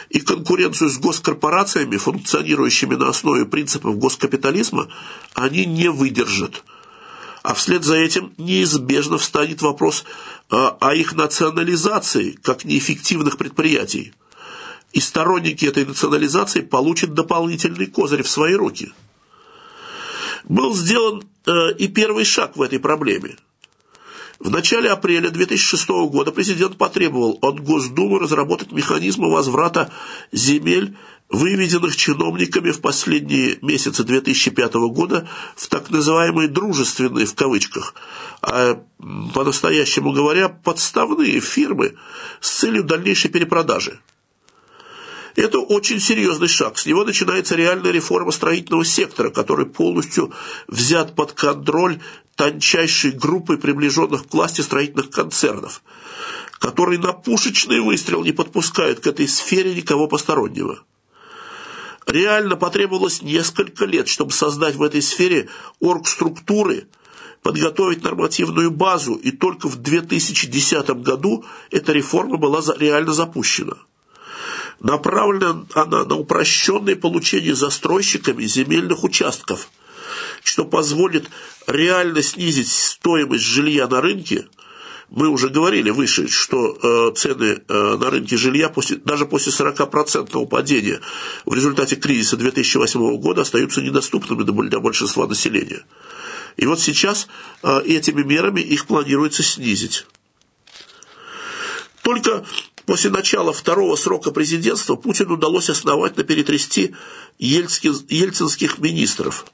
И 0.10 0.20
конкуренцию 0.20 0.90
с 0.90 0.98
госкорпорациями, 0.98 1.98
функционирующими 1.98 2.96
на 2.96 3.10
основе 3.10 3.46
принципов 3.46 4.00
госкапитализма, 4.00 4.88
они 5.36 5.66
не 5.66 5.92
выдержат. 5.92 6.64
А 7.44 7.54
вслед 7.54 7.84
за 7.84 7.96
этим 7.96 8.34
неизбежно 8.40 9.20
встанет 9.20 9.62
вопрос 9.62 10.04
а, 10.50 10.78
о 10.82 10.96
их 10.96 11.14
национализации 11.14 12.32
как 12.42 12.66
неэффективных 12.66 13.38
предприятий. 13.38 14.14
И 14.94 15.00
сторонники 15.00 15.66
этой 15.66 15.86
национализации 15.86 16.62
получат 16.62 17.14
дополнительный 17.14 17.88
козырь 17.88 18.24
в 18.24 18.30
свои 18.30 18.54
руки. 18.54 18.94
Был 20.44 20.76
сделан 20.76 21.24
э, 21.46 21.74
и 21.78 21.88
первый 21.88 22.26
шаг 22.26 22.58
в 22.58 22.62
этой 22.62 22.80
проблеме– 22.80 23.38
в 24.42 24.50
начале 24.50 24.90
апреля 24.90 25.30
2006 25.30 25.88
года 26.10 26.32
президент 26.32 26.76
потребовал 26.76 27.38
от 27.44 27.60
Госдумы 27.60 28.18
разработать 28.18 28.72
механизмы 28.72 29.30
возврата 29.30 29.94
земель, 30.32 30.98
выведенных 31.30 31.96
чиновниками 31.96 32.72
в 32.72 32.82
последние 32.82 33.60
месяцы 33.62 34.04
2005 34.04 34.74
года 34.90 35.30
в 35.56 35.68
так 35.68 35.92
называемые 35.92 36.48
«дружественные» 36.48 37.28
в 37.28 37.36
кавычках, 37.36 37.94
а 38.42 38.84
по-настоящему 39.36 40.12
говоря, 40.12 40.50
подставные 40.50 41.40
фирмы 41.40 41.94
с 42.40 42.50
целью 42.50 42.84
дальнейшей 42.84 43.30
перепродажи. 43.30 44.00
Это 45.36 45.60
очень 45.60 46.00
серьезный 46.00 46.48
шаг. 46.48 46.78
С 46.78 46.86
него 46.86 47.04
начинается 47.04 47.56
реальная 47.56 47.92
реформа 47.92 48.32
строительного 48.32 48.84
сектора, 48.84 49.30
который 49.30 49.66
полностью 49.66 50.34
взят 50.68 51.16
под 51.16 51.34
контроль 51.34 52.00
тончайшей 52.36 53.12
группой 53.12 53.58
приближенных 53.58 54.28
к 54.28 54.34
власти 54.34 54.62
строительных 54.62 55.10
концернов, 55.10 55.84
которые 56.60 57.00
на 57.00 57.14
пушечный 57.14 57.80
выстрел 57.80 58.24
не 58.24 58.32
подпускают 58.32 59.00
к 59.00 59.08
этой 59.08 59.28
сфере 59.28 59.74
никого 59.74 60.08
постороннего. 60.08 60.80
Реально 62.08 62.58
потребовалось 62.58 63.22
несколько 63.22 63.86
лет, 63.86 64.08
чтобы 64.08 64.32
создать 64.32 64.76
в 64.76 64.84
этой 64.84 65.02
сфере 65.02 65.50
оргструктуры, 65.80 66.88
подготовить 67.42 68.04
нормативную 68.04 68.72
базу, 68.72 69.16
и 69.16 69.32
только 69.32 69.68
в 69.68 69.78
2010 69.78 70.90
году 71.02 71.46
эта 71.70 71.94
реформа 71.94 72.38
была 72.38 72.62
реально 72.78 73.14
запущена. 73.14 73.78
Направлена 74.82 75.66
она 75.76 76.06
на 76.06 76.16
упрощенное 76.16 76.96
получение 76.96 77.54
застройщиками 77.54 78.44
земельных 78.46 79.04
участков, 79.04 79.70
что 80.44 80.66
позволит 80.66 81.30
реально 81.68 82.24
снизить 82.24 82.68
стоимость 82.68 83.44
жилья 83.44 83.88
на 83.88 84.02
рынке. 84.02 84.48
Мы 85.12 85.28
уже 85.28 85.50
говорили 85.50 85.92
выше, 85.92 86.28
что 86.30 86.78
э, 86.82 87.14
цены 87.16 87.62
э, 87.68 87.98
на 87.98 88.10
рынке 88.10 88.38
жилья 88.38 88.70
после, 88.70 88.98
даже 88.98 89.28
после 89.28 89.52
40% 89.52 90.48
падения 90.48 91.00
в 91.46 91.54
результате 91.54 91.96
кризиса 91.98 92.38
2008 92.38 93.18
года 93.18 93.42
остаются 93.42 93.82
недоступными 93.82 94.44
для 94.68 94.80
большинства 94.80 95.28
населения. 95.28 95.86
И 96.58 96.66
вот 96.66 96.80
сейчас 96.80 97.28
э, 97.62 97.82
этими 97.86 98.24
мерами 98.24 98.62
их 98.62 98.88
планируется 98.88 99.44
снизить. 99.44 100.08
Только 102.02 102.46
После 102.92 103.10
начала 103.10 103.54
второго 103.54 103.96
срока 103.96 104.32
президентства 104.32 104.98
Путину 104.98 105.36
удалось 105.36 105.70
основательно 105.70 106.26
перетрясти 106.26 106.94
ельцинских 107.40 108.80
министров. 108.80 109.46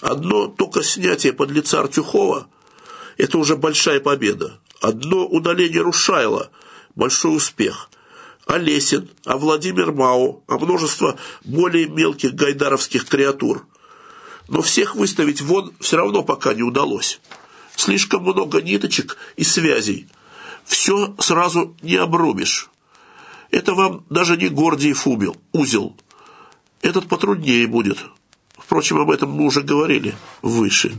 Одно 0.00 0.46
только 0.46 0.82
снятие 0.82 1.34
под 1.34 1.50
лица 1.50 1.80
Артюхова– 1.80 2.48
это 3.18 3.36
уже 3.36 3.56
большая 3.56 4.00
победа. 4.00 4.58
Одно 4.80 5.26
удаление 5.26 5.82
Рушайла– 5.82 6.50
большой 6.94 7.36
успех. 7.36 7.90
А 8.46 8.56
Лесин, 8.56 9.10
а 9.26 9.36
Владимир 9.36 9.92
Мау, 9.92 10.42
а 10.46 10.56
множество 10.56 11.18
более 11.44 11.88
мелких 11.88 12.32
гайдаровских 12.32 13.04
креатур. 13.04 13.66
Но 14.48 14.62
всех 14.62 14.96
выставить 14.96 15.42
вон 15.42 15.74
все 15.78 15.98
равно 15.98 16.22
пока 16.22 16.54
не 16.54 16.62
удалось. 16.62 17.20
Слишком 17.76 18.22
много 18.22 18.62
ниточек 18.62 19.18
и 19.36 19.44
связей– 19.44 20.08
все 20.64 21.14
сразу 21.18 21.76
не 21.82 21.96
обрубишь. 21.96 22.70
Это 23.50 23.74
вам 23.74 24.04
даже 24.08 24.36
не 24.36 24.48
Гордиев 24.48 25.06
убил, 25.06 25.36
узел. 25.52 25.96
Этот 26.80 27.08
потруднее 27.08 27.66
будет. 27.66 27.98
Впрочем, 28.56 28.98
об 28.98 29.10
этом 29.10 29.30
мы 29.30 29.44
уже 29.44 29.60
говорили 29.60 30.14
выше. 30.40 30.92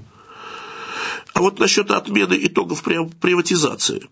А 1.34 1.41
вот 1.41 1.60
насчет 1.60 1.89
отмены 1.89 2.38
итогов 2.39 2.84
приватизации. 2.84 4.08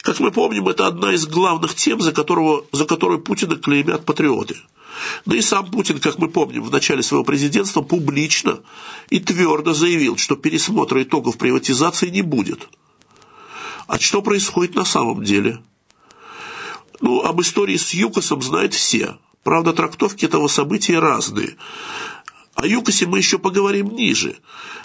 Как 0.00 0.18
мы 0.18 0.32
помним, 0.32 0.68
это 0.68 0.88
одна 0.88 1.14
из 1.14 1.26
главных 1.26 1.74
тем, 1.74 2.00
за, 2.00 2.12
которого, 2.12 2.66
за 2.72 2.84
которую 2.84 3.20
Путина 3.20 3.56
клеймят 3.56 4.04
патриоты. 4.04 4.56
Да 5.24 5.36
и 5.36 5.40
сам 5.40 5.70
Путин, 5.70 6.00
как 6.00 6.18
мы 6.18 6.28
помним, 6.28 6.64
в 6.64 6.70
начале 6.70 7.02
своего 7.02 7.24
президентства 7.24 7.80
публично 7.80 8.60
и 9.08 9.20
твердо 9.20 9.72
заявил, 9.72 10.16
что 10.16 10.36
пересмотра 10.36 11.02
итогов 11.02 11.38
приватизации 11.38 12.10
не 12.10 12.22
будет– 12.22 12.68
а 13.92 13.98
что 13.98 14.22
происходит 14.22 14.74
на 14.74 14.86
самом 14.86 15.22
деле? 15.22 15.62
Ну, 17.02 17.20
об 17.20 17.42
истории 17.42 17.76
с 17.76 17.92
ЮКОСом 17.92 18.40
знают 18.40 18.72
все. 18.72 19.18
Правда, 19.42 19.74
трактовки 19.74 20.24
этого 20.24 20.48
события 20.48 20.98
разные. 20.98 21.58
О 22.54 22.66
ЮКОСе 22.66 23.04
мы 23.04 23.18
еще 23.18 23.38
поговорим 23.38 23.90
ниже. 23.90 24.38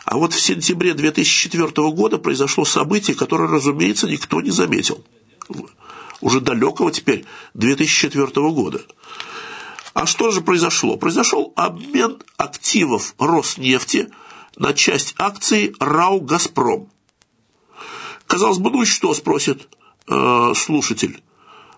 А 0.03 0.17
вот 0.17 0.33
в 0.33 0.41
сентябре 0.41 0.93
2004 0.93 1.67
года 1.91 2.17
произошло 2.17 2.65
событие, 2.65 3.15
которое, 3.15 3.47
разумеется, 3.47 4.09
никто 4.09 4.41
не 4.41 4.51
заметил. 4.51 5.01
Уже 6.19 6.41
далекого 6.41 6.91
теперь 6.91 7.23
2004 7.53 8.27
года. 8.51 8.81
А 9.93 10.05
что 10.05 10.31
же 10.31 10.41
произошло? 10.41 10.97
Произошел 10.97 11.53
обмен 11.55 12.17
активов 12.35 13.15
Роснефти 13.19 14.09
на 14.57 14.73
часть 14.73 15.15
акций 15.17 15.73
РАО 15.79 16.19
«Газпром». 16.19 16.89
Казалось 18.27 18.59
бы, 18.59 18.69
ну 18.69 18.85
что, 18.85 19.13
спросит 19.13 19.67
э, 20.07 20.53
слушатель. 20.55 21.23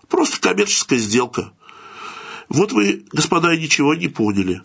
Просто 0.07 0.41
коммерческая 0.41 0.99
сделка. 0.99 1.53
Вот 2.49 2.71
вы, 2.71 3.05
господа, 3.11 3.55
ничего 3.55 3.93
не 3.93 4.07
поняли. 4.07 4.61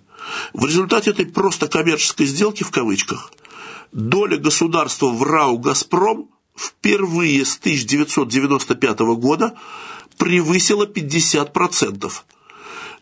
В 0.55 0.65
результате 0.65 1.11
этой 1.11 1.27
просто 1.27 1.69
коммерческой 1.69 2.27
сделки, 2.27 2.65
в 2.65 2.71
кавычках, 2.71 3.31
доля 3.93 4.39
государства 4.39 5.09
в 5.09 5.23
РАУ 5.23 5.59
«Газпром» 5.59 6.31
впервые 6.57 7.45
с 7.45 7.59
1995 7.59 9.01
года 9.19 9.59
превысила 10.17 10.87
50%. 10.87 12.11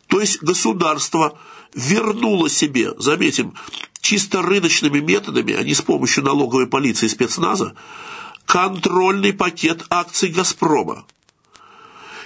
То 0.08 0.20
есть 0.20 0.42
государство 0.42 1.38
вернуло 1.74 2.50
себе, 2.50 2.92
заметим, 2.98 3.54
чисто 4.00 4.42
рыночными 4.42 4.98
методами, 4.98 5.54
а 5.54 5.62
не 5.62 5.74
с 5.74 5.82
помощью 5.82 6.24
налоговой 6.24 6.66
полиции 6.66 7.06
и 7.06 7.10
спецназа, 7.10 7.74
контрольный 8.52 9.32
пакет 9.32 9.86
акций 9.88 10.28
«Газпрома». 10.28 11.06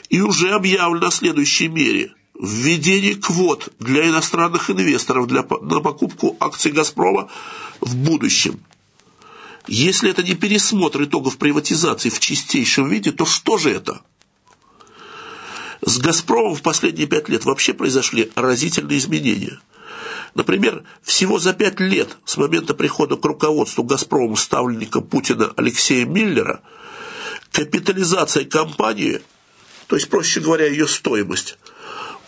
И 0.08 0.20
уже 0.20 0.50
объявлено 0.50 1.06
о 1.06 1.10
следующей 1.12 1.68
мере– 1.68 2.14
введение 2.40 3.14
квот 3.14 3.68
для 3.78 4.08
иностранных 4.08 4.68
инвесторов 4.68 5.28
для, 5.28 5.42
на 5.60 5.80
покупку 5.80 6.36
акций 6.40 6.72
«Газпрома» 6.72 7.28
в 7.80 7.94
будущем. 7.94 8.58
Если 9.68 10.10
это 10.10 10.24
не 10.24 10.34
пересмотр 10.34 11.04
итогов 11.04 11.38
приватизации 11.38 12.08
в 12.08 12.18
чистейшем 12.18 12.88
виде, 12.88 13.12
то 13.12 13.24
что 13.24 13.56
же 13.56 13.70
это? 13.70 14.00
С 15.80 15.98
«Газпромом» 15.98 16.56
в 16.56 16.62
последние 16.62 17.06
пять 17.06 17.28
лет 17.28 17.44
вообще 17.44 17.72
произошли 17.72 18.32
разительные 18.34 18.98
изменения. 18.98 19.60
Например, 20.36 20.84
всего 21.02 21.38
за 21.38 21.54
пять 21.54 21.80
лет 21.80 22.18
с 22.26 22.36
момента 22.36 22.74
прихода 22.74 23.16
к 23.16 23.24
руководству 23.24 23.82
«Газпрома» 23.82 24.36
ставленника 24.36 25.00
Путина 25.00 25.50
Алексея 25.56 26.04
Миллера 26.04 26.60
капитализация 27.52 28.44
компании, 28.44 29.22
то 29.86 29.96
есть, 29.96 30.10
проще 30.10 30.40
говоря, 30.40 30.66
ее 30.66 30.86
стоимость, 30.86 31.56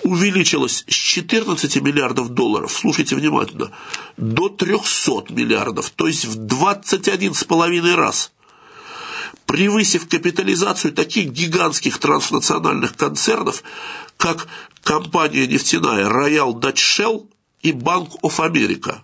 увеличилась 0.03 0.85
с 0.89 0.95
14 0.95 1.83
миллиардов 1.83 2.31
долларов, 2.31 2.73
слушайте 2.73 3.15
внимательно, 3.15 3.73
до 4.17 4.49
300 4.49 5.25
миллиардов, 5.29 5.91
то 5.91 6.07
есть 6.07 6.25
в 6.25 6.39
21,5 6.47 7.95
раз, 7.95 8.33
превысив 9.45 10.09
капитализацию 10.09 10.95
таких 10.95 11.31
гигантских 11.31 11.99
транснациональных 11.99 12.97
концернов, 12.97 13.63
как 14.17 14.47
компания 14.83 15.47
нефтяная 15.47 16.09
Royal 16.09 16.55
Dutch 16.55 16.77
Shell 16.77 17.29
и 17.63 17.73
Bank 17.73 18.21
of 18.23 18.39
America. 18.39 19.01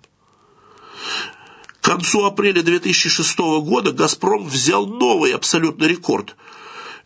К 1.80 1.84
концу 1.84 2.24
апреля 2.24 2.62
2006 2.62 3.38
года 3.38 3.92
«Газпром» 3.92 4.46
взял 4.46 4.86
новый 4.86 5.34
абсолютный 5.34 5.88
рекорд– 5.88 6.36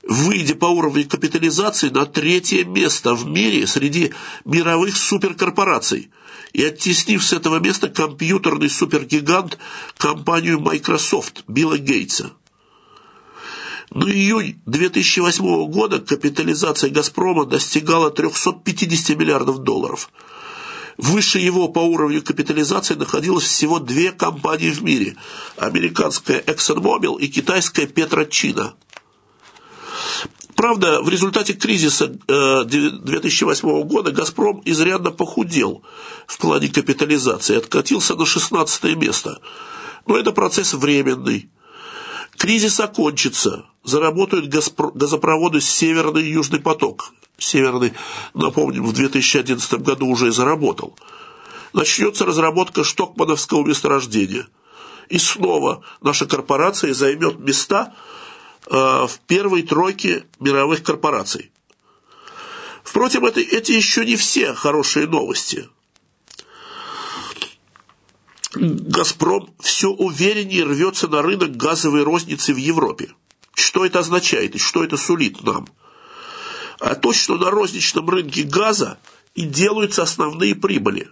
выйдя 0.08 0.54
по 0.54 0.66
уровню 0.66 1.06
капитализации 1.06 1.90
на 1.90 2.06
третье 2.06 2.64
место 2.64 3.14
в 3.14 3.26
мире 3.26 3.66
среди 3.66 4.12
мировых 4.44 4.96
суперкорпораций 4.96 6.10
и 6.52 6.64
оттеснив 6.64 7.22
с 7.22 7.32
этого 7.34 7.58
места 7.58 7.88
компьютерный 7.88 8.70
супергигант 8.70 9.58
компанию 9.98 10.60
Microsoft 10.60 11.44
Билла 11.46 11.76
Гейтса. 11.76 12.32
Но 13.90 14.08
июнь 14.08 14.60
2008 14.66 15.70
года 15.70 16.00
капитализация 16.00 16.90
«Газпрома» 16.90 17.44
достигала 17.44 18.10
350 18.10 19.16
миллиардов 19.16 19.58
долларов. 19.58 20.10
Выше 20.98 21.38
его 21.38 21.68
по 21.68 21.78
уровню 21.78 22.22
капитализации 22.22 22.94
находилось 22.94 23.44
всего 23.44 23.78
две 23.78 24.12
компании 24.12 24.70
в 24.70 24.82
мире– 24.82 25.16
американская 25.56 26.40
ExxonMobil 26.40 27.18
и 27.18 27.28
китайская 27.28 27.86
PetroChina– 27.86 28.72
Правда, 30.58 31.02
в 31.02 31.08
результате 31.08 31.52
кризиса 31.52 32.08
2008 32.08 33.68
э, 33.68 33.84
года 33.84 34.10
«Газпром» 34.10 34.60
изрядно 34.64 35.12
похудел 35.12 35.84
в 36.26 36.36
плане 36.36 36.68
капитализации, 36.68 37.56
откатился 37.56 38.16
на 38.16 38.26
16 38.26 38.96
место. 38.96 39.40
Но 40.06 40.16
это 40.16 40.32
процесс 40.32 40.74
временный. 40.74 41.48
Кризис 42.36 42.80
окончится, 42.80 43.66
заработают 43.84 44.48
газопроводы 44.48 45.60
«Северный» 45.60 46.26
и 46.26 46.32
«Южный 46.32 46.58
поток». 46.58 47.12
«Северный», 47.38 47.94
напомним, 48.34 48.84
в 48.84 48.92
2011 48.92 49.72
году 49.74 50.06
уже 50.06 50.28
и 50.28 50.30
заработал. 50.30 50.98
Начнется 51.72 52.26
разработка 52.26 52.84
штокмановского 52.84 53.64
месторождения. 53.64 54.46
И 55.08 55.18
снова 55.18 55.82
наша 56.02 56.26
корпорация 56.26 56.92
займет 56.94 57.38
места– 57.38 57.94
Э, 58.70 59.06
в 59.06 59.20
первой 59.26 59.62
тройке 59.62 60.26
мировых 60.40 60.82
корпораций. 60.82 61.50
Впрочем, 62.84 63.24
это, 63.24 63.40
эти 63.40 63.72
еще 63.72 64.04
не 64.04 64.16
все 64.16 64.52
хорошие 64.52 65.06
новости. 65.06 65.68
«Газпром» 68.54 69.54
все 69.60 69.88
увереннее 69.88 70.64
рвется 70.64 71.08
на 71.08 71.22
рынок 71.22 71.56
газовой 71.56 72.02
розницы 72.02 72.52
в 72.52 72.56
Европе. 72.56 73.10
Что 73.54 73.86
это 73.86 74.00
означает 74.00 74.54
и 74.54 74.58
что 74.58 74.84
это 74.84 74.96
сулит 74.96 75.42
нам? 75.42 75.68
А 76.80 76.94
то, 76.94 77.12
что 77.12 77.36
на 77.36 77.50
розничном 77.50 78.08
рынке 78.08 78.42
газа 78.42 78.98
и 79.34 79.42
делаются 79.42 80.02
основные 80.02 80.54
прибыли. 80.54 81.08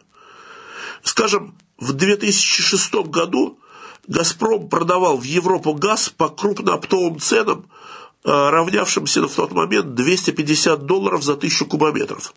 Скажем, 1.03 1.57
в 1.79 1.93
2006 1.93 2.95
году 3.07 3.59
«Газпром» 4.09 4.69
продавал 4.69 5.17
в 5.17 5.25
Европу 5.25 5.75
газ 5.75 6.09
по 6.09 6.29
крупнооптовым 6.29 7.21
ценам, 7.21 7.67
э, 8.25 8.31
равнявшимся 8.31 9.27
в 9.27 9.35
тот 9.35 9.53
момент 9.53 9.95
250 9.95 10.87
долларов 10.87 11.23
за 11.23 11.37
тысячу 11.37 11.67
кубометров. 11.67 12.35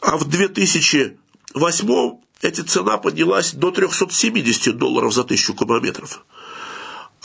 А 0.00 0.16
в 0.16 0.24
2008 0.24 2.18
эта 2.40 2.64
цена 2.64 2.96
поднялась 2.98 3.52
до 3.52 3.70
370 3.70 4.76
долларов 4.76 5.12
за 5.12 5.24
тысячу 5.24 5.54
кубометров. 5.54 6.24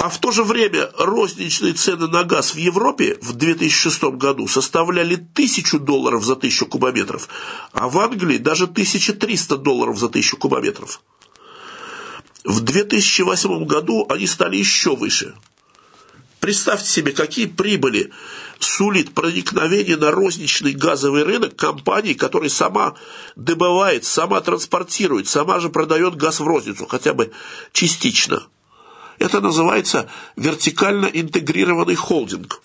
А 0.05 0.09
в 0.09 0.19
то 0.19 0.29
же 0.29 0.43
время 0.43 0.91
розничные 0.99 1.73
цены 1.73 2.07
на 2.07 2.23
газ 2.23 2.53
в 2.53 2.57
Европе 2.57 3.17
в 3.23 3.33
2006 3.33 4.03
году 4.19 4.47
составляли 4.47 5.15
1000 5.15 5.79
долларов 5.79 6.23
за 6.23 6.35
тысячу 6.35 6.67
кубометров, 6.67 7.27
а 7.71 7.89
в 7.89 7.97
Англии 7.97 8.37
даже 8.37 8.65
1300 8.65 9.57
долларов 9.57 9.97
за 9.97 10.09
тысячу 10.09 10.37
кубометров. 10.37 11.01
В 12.43 12.61
2008 12.61 13.65
году 13.65 14.05
они 14.07 14.27
стали 14.27 14.57
еще 14.57 14.95
выше. 14.95 15.33
Представьте 16.39 16.87
себе, 16.87 17.11
какие 17.11 17.47
прибыли 17.47 18.11
сулит 18.59 19.15
проникновение 19.15 19.97
на 19.97 20.11
розничный 20.11 20.73
газовый 20.73 21.23
рынок 21.23 21.55
компании, 21.55 22.13
которая 22.13 22.49
сама 22.49 22.93
добывает, 23.35 24.05
сама 24.05 24.39
транспортирует, 24.41 25.27
сама 25.27 25.59
же 25.59 25.69
продает 25.69 26.15
газ 26.15 26.41
в 26.41 26.45
розницу, 26.45 26.85
хотя 26.85 27.15
бы 27.15 27.31
частично. 27.71 28.45
Это 29.19 29.41
называется 29.41 30.09
вертикально 30.35 31.05
интегрированный 31.05 31.95
холдинг. 31.95 32.61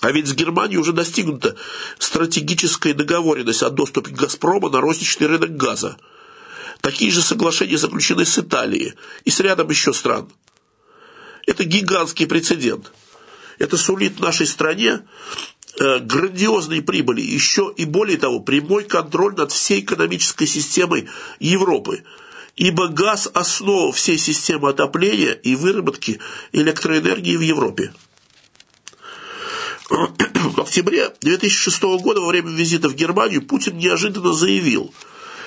А 0.00 0.12
ведь 0.12 0.28
с 0.28 0.34
Германией 0.34 0.78
уже 0.78 0.92
достигнута 0.92 1.56
стратегическая 1.98 2.94
договоренность 2.94 3.62
о 3.62 3.70
доступе 3.70 4.12
«Газпрома» 4.12 4.70
на 4.70 4.80
розничный 4.80 5.26
рынок 5.26 5.56
газа– 5.56 5.96
Такие 6.80 7.10
же 7.10 7.22
соглашения 7.22 7.76
заключены 7.76 8.24
с 8.24 8.38
Италией 8.38 8.94
и 9.24 9.30
с 9.30 9.40
рядом 9.40 9.68
еще 9.68 9.92
стран. 9.92 10.30
Это 11.46 11.64
гигантский 11.64 12.26
прецедент. 12.26 12.92
Это 13.58 13.76
сулит 13.76 14.20
нашей 14.20 14.46
стране 14.46 15.00
э, 15.80 15.98
грандиозные 15.98 16.82
прибыли, 16.82 17.20
еще 17.20 17.72
и 17.76 17.84
более 17.84 18.16
того, 18.16 18.40
прямой 18.40 18.84
контроль 18.84 19.34
над 19.34 19.50
всей 19.50 19.80
экономической 19.80 20.46
системой 20.46 21.08
Европы. 21.40 22.04
Ибо 22.58 22.88
газ– 22.88 23.30
основа 23.34 23.92
всей 23.92 24.18
системы 24.18 24.70
отопления 24.70 25.32
и 25.32 25.54
выработки 25.54 26.18
электроэнергии 26.52 27.36
в 27.36 27.40
Европе. 27.40 27.94
В 29.88 30.60
октябре 30.60 31.14
2006 31.20 31.82
года 32.02 32.20
во 32.20 32.28
время 32.28 32.50
визита 32.50 32.88
в 32.88 32.94
Германию 32.94 33.46
Путин 33.46 33.78
неожиданно 33.78 34.32
заявил– 34.34 34.92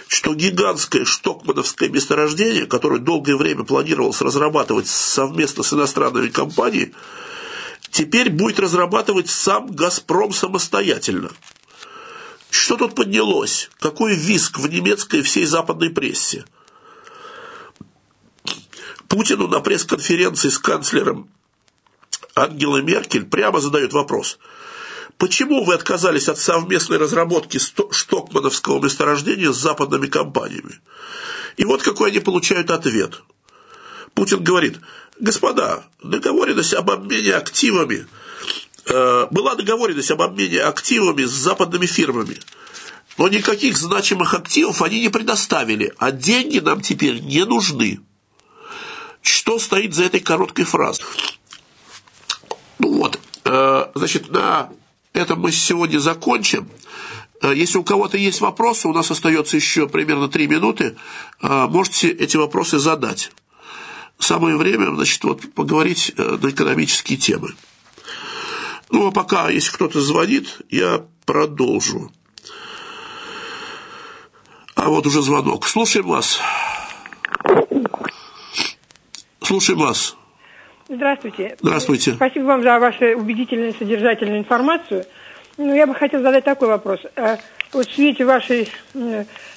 что 0.08 0.34
гигантское 0.34 1.06
штокмановское 1.06 1.88
месторождение, 1.88 2.66
которое 2.66 3.00
долгое 3.00 3.38
время 3.38 3.64
планировалось 3.64 4.20
разрабатывать 4.20 4.88
совместно 4.88 5.64
с 5.64 5.72
иностранными 5.72 6.28
компаниями, 6.28 6.94
теперь 7.92 8.30
будет 8.30 8.60
разрабатывать 8.60 9.30
сам 9.30 9.72
«Газпром» 9.72 10.34
самостоятельно. 10.34 11.32
Что 12.50 12.76
тут 12.76 12.94
поднялось? 12.94 13.70
Какой 13.80 14.16
виск 14.16 14.60
в 14.60 14.68
немецкой 14.68 15.22
всей 15.22 15.46
западной 15.46 15.92
прессе? 15.92 16.44
Путину 19.12 19.48
на 19.48 19.60
пресс-конференции 19.60 20.50
с 20.50 20.58
канцлером 20.58 21.30
Ангелой 22.34 22.82
Меркель 22.82 23.26
прямо 23.26 23.60
задает 23.60 23.94
вопрос– 23.94 24.40
Почему 25.22 25.64
вы 25.64 25.76
отказались 25.76 26.30
от 26.30 26.40
совместной 26.40 26.98
разработки 26.98 27.60
штокмановского 27.60 28.84
месторождения 28.84 29.52
с 29.52 29.58
западными 29.58 30.08
компаниями? 30.08 30.80
И 31.58 31.64
вот 31.64 31.84
какой 31.84 32.10
они 32.10 32.20
получают 32.20 32.72
ответ. 32.72 33.22
Путин 34.16 34.44
говорит, 34.44 34.80
господа, 35.20 35.84
договоренность 36.02 36.74
об 36.74 36.90
обмене 36.90 37.36
активами, 37.36 38.08
э, 38.88 39.28
была 39.30 39.54
договоренность 39.54 40.10
об 40.10 40.24
обмене 40.24 40.62
активами 40.62 41.24
с 41.24 41.30
западными 41.30 41.86
фирмами, 41.86 42.40
но 43.20 43.28
никаких 43.28 43.78
значимых 43.78 44.34
активов 44.34 44.82
они 44.82 45.02
не 45.02 45.10
предоставили, 45.10 45.94
а 46.00 46.12
деньги 46.12 46.58
нам 46.58 46.82
теперь 46.82 47.20
не 47.20 47.46
нужны. 47.46 48.00
Что 49.22 49.60
стоит 49.60 49.94
за 49.94 50.06
этой 50.06 50.20
короткой 50.20 50.66
фразой? 50.66 51.06
Ну 52.80 52.98
вот, 52.98 53.20
э, 53.46 53.86
значит, 53.94 54.30
на 54.30 54.70
это 55.14 55.36
мы 55.36 55.52
сегодня 55.52 56.00
закончим. 56.00 56.68
Э, 57.42 57.54
если 57.56 57.78
у 57.78 57.84
кого-то 57.84 58.18
есть 58.18 58.42
вопросы, 58.42 58.88
у 58.88 58.94
нас 58.94 59.12
остается 59.12 59.56
еще 59.56 59.88
примерно 59.88 60.28
три 60.28 60.48
минуты, 60.48 60.96
э, 61.42 61.68
можете 61.68 62.10
эти 62.10 62.38
вопросы 62.38 62.80
задать. 62.80 63.32
Самое 64.18 64.58
время, 64.58 64.96
значит, 64.96 65.24
вот 65.24 65.54
поговорить 65.54 66.14
на 66.16 66.50
экономические 66.50 67.18
темы. 67.18 67.56
Ну, 68.92 69.08
а 69.08 69.12
пока, 69.12 69.50
если 69.50 69.72
кто-то 69.72 70.00
звонит, 70.00 70.60
я 70.70 71.04
продолжу. 71.26 72.12
А 74.76 74.90
вот 74.90 75.08
уже 75.08 75.22
звонок. 75.22 75.68
Слушаем 75.68 76.08
вас. 76.08 76.40
Слушаем 79.52 79.80
вас. 79.80 80.16
Здравствуйте. 80.88 81.58
Здравствуйте. 81.60 82.14
Спасибо 82.14 82.44
вам 82.46 82.64
за 82.64 82.80
вашу 82.80 83.04
убедительную, 83.18 83.74
содержательную 83.74 84.40
информацию. 84.40 85.04
Ну, 85.58 85.76
я 85.76 85.86
бы 85.86 85.94
хотела 85.94 86.24
задать 86.24 86.46
такой 86.46 86.70
вопрос. 86.70 87.02
Э, 87.18 87.36
вот 87.74 87.86
в 87.86 87.94
свете 87.94 88.24
вашей, 88.24 88.70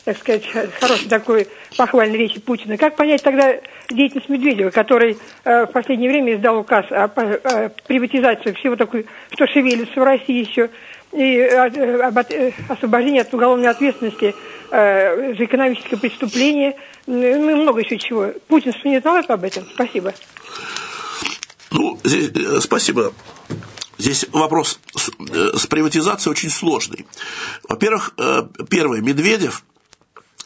так 0.05 0.19
сказать, 0.19 0.49
хорошей 0.81 1.09
такой 1.09 1.47
похвальной 1.77 2.19
речи 2.19 2.41
Путина, 2.41 2.77
как 2.77 2.97
понять 2.97 3.23
тогда 3.23 3.55
деятельность 3.89 4.29
Медведева, 4.29 4.71
который 4.71 5.17
в 5.45 5.67
последнее 5.67 6.11
время 6.11 6.35
издал 6.35 6.59
указ 6.59 6.87
о, 6.91 7.05
о 7.05 7.69
приватизации 7.87 8.51
всего 8.55 8.75
такой, 8.75 9.07
что 9.33 9.47
шевелится 9.47 10.01
в 10.01 10.03
России 10.03 10.45
еще, 10.45 10.71
и 11.13 11.41
об 11.41 12.19
освобождении 12.69 13.21
от 13.21 13.33
уголовной 13.33 13.69
ответственности 13.69 14.35
за 14.71 15.37
экономическое 15.39 15.97
преступление, 15.97 16.75
ну 17.07 17.63
много 17.63 17.81
еще 17.81 17.99
чего. 17.99 18.33
Путин 18.49 18.73
вспоминает 18.73 19.31
об 19.31 19.45
этом? 19.45 19.67
Спасибо. 19.75 20.15
Ну, 21.71 21.99
здесь, 22.05 22.31
спасибо. 22.61 23.13
Здесь 23.99 24.27
вопрос 24.33 24.81
с, 24.97 25.11
э, 25.31 25.57
с 25.57 25.67
приватизацией 25.67 26.31
очень 26.31 26.51
сложный. 26.51 27.07
Во-первых, 27.69 28.15
э, 28.19 28.43
первое, 28.69 29.01
Медведев 29.01 29.65
э, 29.67 29.74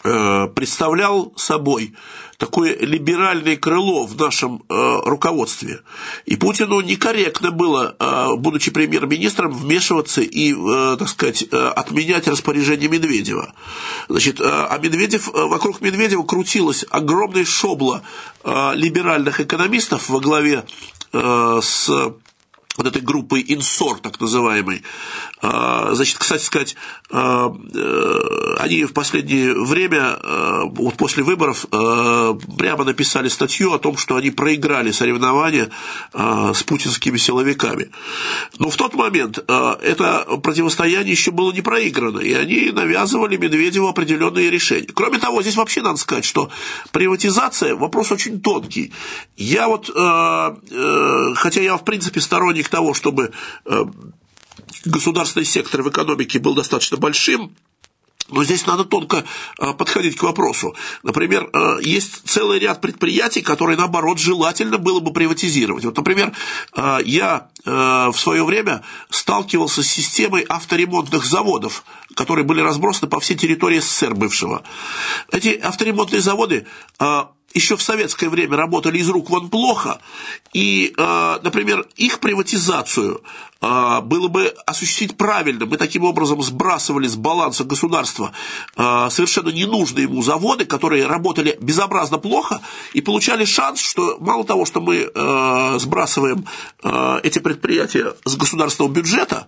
представлял 0.03 1.33
собой 1.37 1.95
такое 2.37 2.77
либеральное 2.79 3.57
крыло 3.57 4.07
в 4.07 4.17
нашем 4.17 4.63
руководстве. 4.69 5.81
И 6.25 6.37
Путину 6.37 6.81
некорректно 6.81 7.51
было, 7.51 7.97
будучи 8.39 8.71
премьер-министром, 8.71 9.53
вмешиваться 9.53 10.21
и, 10.21 10.55
так 10.97 11.09
сказать, 11.09 11.43
отменять 11.43 12.29
распоряжение 12.29 12.89
Медведева. 12.89 13.53
Значит, 14.09 14.41
а 14.41 14.79
Медведев, 14.79 15.29
вокруг 15.33 15.81
Медведева 15.81 16.23
крутилась 16.23 16.85
огромная 16.91 17.45
шобла 17.45 18.03
либеральных 18.45 19.41
экономистов 19.41 20.09
во 20.09 20.21
главе 20.21 20.65
с 21.13 21.91
вот 22.79 22.87
этой 22.87 23.03
группой 23.03 23.45
инсор, 23.47 23.99
так 23.99 24.21
называемой. 24.21 24.83
А, 25.43 25.95
значит, 25.95 26.19
кстати 26.19 26.43
сказать, 26.45 26.77
а, 27.11 27.53
э, 27.75 28.57
они 28.61 28.85
в 28.85 28.93
последнее 28.93 29.53
время, 29.53 30.17
а, 30.23 30.63
вот 30.65 30.97
после 30.97 31.25
выборов, 31.25 31.67
прямо 31.69 32.85
написали 32.85 33.29
статью 33.29 33.73
о 33.73 33.79
том, 33.79 33.97
что 33.97 34.17
они 34.17 34.31
проиграли 34.31 34.93
соревнования 34.93 35.71
с 36.13 36.63
путинскими 36.63 37.17
силовиками. 37.17 37.91
Но 38.59 38.71
в 38.71 38.77
тот 38.77 38.95
момент 38.95 39.39
это 39.39 40.27
противостояние 40.43 41.13
еще 41.13 41.31
было 41.33 41.53
не 41.53 41.63
проиграно, 41.63 42.21
и 42.21 42.33
они 42.33 42.71
навязывали 42.71 43.37
Медведеву 43.37 43.89
определенные 43.89 44.51
решения. 44.51 44.89
Кроме 44.95 45.19
того, 45.19 45.43
здесь 45.43 45.57
вообще 45.57 45.83
надо 45.83 45.99
сказать, 45.99 46.25
что 46.25 46.51
приватизация– 46.93 47.75
вопрос 47.77 48.13
очень 48.13 48.41
тонкий. 48.41 48.93
Я 49.37 49.69
вот, 49.69 49.91
э, 49.91 51.35
хотя 51.35 51.61
я 51.61 51.77
в 51.77 51.85
принципе 51.85 52.21
сторонник 52.21 52.68
того, 52.69 52.95
чтобы 52.95 53.33
э, 53.65 53.85
государственный 54.85 55.47
сектор 55.47 55.83
в 55.83 55.89
экономике 55.89 56.39
был 56.39 56.55
достаточно 56.55 56.97
большим, 56.97 57.55
но 58.31 58.45
здесь 58.45 58.67
надо 58.67 58.85
тонко 58.85 59.25
э, 59.59 59.73
подходить 59.73 60.17
к 60.17 60.23
вопросу. 60.23 60.75
Например, 61.03 61.49
э, 61.53 61.79
есть 61.83 62.29
целый 62.29 62.59
ряд 62.59 62.81
предприятий, 62.81 63.41
которые, 63.41 63.79
наоборот, 63.79 64.19
желательно 64.19 64.77
было 64.77 65.01
бы 65.01 65.13
приватизировать. 65.13 65.85
Вот, 65.85 65.97
например, 65.97 66.33
я 67.05 67.49
в 67.65 68.15
свое 68.15 68.45
время 68.45 68.83
сталкивался 69.11 69.83
с 69.83 69.87
системой 69.87 70.43
авторемонтных 70.49 71.25
заводов, 71.25 71.85
которые 72.15 72.45
были 72.45 72.61
разбросаны 72.61 73.11
по 73.11 73.21
всей 73.21 73.37
территории 73.37 73.81
СССР 73.81 74.15
бывшего. 74.15 74.63
Эти 75.31 75.59
авторемонтные 75.59 76.21
заводы 76.21 76.67
еще 77.55 77.77
в 77.77 77.83
советское 77.83 78.29
время 78.29 78.57
работали 78.57 78.99
из 78.99 79.09
рук 79.09 79.31
вон 79.31 79.49
плохо, 79.49 80.01
и, 80.53 80.95
э, 80.97 81.39
например, 81.43 81.87
их 81.97 82.21
приватизацию 82.21 83.23
э, 83.61 84.01
было 84.03 84.29
бы 84.29 84.55
осуществить 84.67 85.17
правильно. 85.17 85.67
Мы 85.67 85.77
таким 85.77 86.05
образом 86.05 86.43
сбрасывали 86.43 87.07
с 87.07 87.17
баланса 87.17 87.65
государства 87.65 88.33
э, 88.77 89.09
совершенно 89.11 89.49
ненужные 89.49 90.05
ему 90.05 90.23
заводы, 90.23 90.65
которые 90.65 91.07
работали 91.07 91.59
безобразно 91.61 92.19
плохо, 92.19 92.61
и 92.93 93.01
получали 93.01 93.45
шанс, 93.45 93.81
что 93.81 94.19
мало 94.21 94.45
того, 94.45 94.65
что 94.65 94.81
мы 94.81 95.11
сбрасываем 95.79 96.47
эти 97.23 97.39
предприятия 97.39 98.15
с 98.25 98.37
государственного 98.37 98.93
бюджета, 98.93 99.47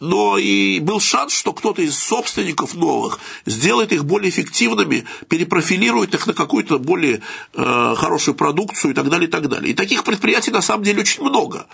но 0.00 0.38
и 0.38 0.80
был 0.80 1.00
шанс, 1.00 1.34
что 1.34 1.52
кто-то 1.52 1.82
из 1.82 1.98
собственников 1.98 2.74
новых 2.74 3.18
сделает 3.46 3.92
их 3.92 4.04
более 4.04 4.30
эффективными, 4.30 5.04
перепрофилирует 5.28 6.14
их 6.14 6.26
на 6.26 6.32
какую-то 6.32 6.78
более 6.78 7.16
э, 7.16 7.20
хорошую 7.54 8.34
продукцию 8.34 8.92
и 8.92 8.94
так 8.94 9.08
далее, 9.08 9.28
и 9.28 9.30
так 9.30 9.48
далее. 9.48 9.72
И 9.72 9.74
таких 9.74 10.04
предприятий 10.04 10.50
на 10.50 10.62
самом 10.62 10.84
деле 10.84 11.00
очень 11.00 11.22
много. 11.22 11.66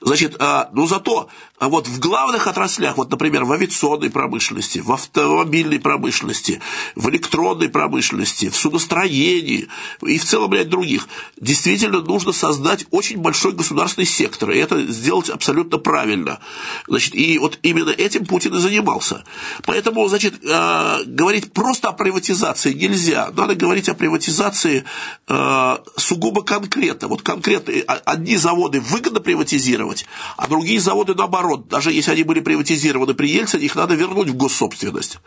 Значит, 0.00 0.36
э, 0.38 0.64
но 0.72 0.86
зато 0.86 1.28
а 1.60 1.68
вот 1.68 1.86
в 1.86 2.00
главных 2.00 2.46
отраслях, 2.46 2.96
вот, 2.96 3.10
например, 3.10 3.44
в 3.44 3.52
авиационной 3.52 4.08
промышленности, 4.08 4.78
в 4.78 4.90
автомобильной 4.92 5.78
промышленности, 5.78 6.62
в 6.94 7.10
электронной 7.10 7.68
промышленности, 7.68 8.48
в 8.48 8.56
судостроении 8.56 9.68
и 10.00 10.18
в 10.18 10.24
целом 10.24 10.54
ряд 10.54 10.70
других, 10.70 11.06
действительно 11.38 12.00
нужно 12.00 12.32
создать 12.32 12.86
очень 12.90 13.18
большой 13.18 13.52
государственный 13.52 14.06
сектор, 14.06 14.52
и 14.52 14.56
это 14.56 14.86
сделать 14.86 15.28
абсолютно 15.28 15.76
правильно. 15.76 16.40
Значит, 16.88 17.14
и 17.14 17.38
вот 17.38 17.58
именно 17.62 17.90
этим 17.90 18.24
Путин 18.24 18.54
и 18.54 18.58
занимался. 18.58 19.24
Поэтому, 19.64 20.08
значит, 20.08 20.42
э, 20.42 21.04
говорить 21.04 21.52
просто 21.52 21.90
о 21.90 21.92
приватизации 21.92 22.72
нельзя. 22.72 23.30
Надо 23.36 23.54
говорить 23.54 23.90
о 23.90 23.94
приватизации 23.94 24.84
э, 25.28 25.76
сугубо 25.96 26.42
конкретно. 26.42 27.08
Вот 27.08 27.22
конкретно 27.22 27.72
одни 28.04 28.36
заводы 28.36 28.80
выгодно 28.80 29.20
приватизировать, 29.20 30.06
а 30.36 30.46
другие 30.46 30.80
заводы 30.80 31.14
наоборот 31.14 31.68
даже 31.68 31.92
если 31.92 32.12
они 32.12 32.22
были 32.22 32.40
приватизированы 32.40 33.14
при 33.14 33.28
Ельцине, 33.28 33.64
их 33.64 33.74
надо 33.74 33.94
вернуть 33.94 34.28
в 34.28 34.36
госсобственность. 34.36 35.18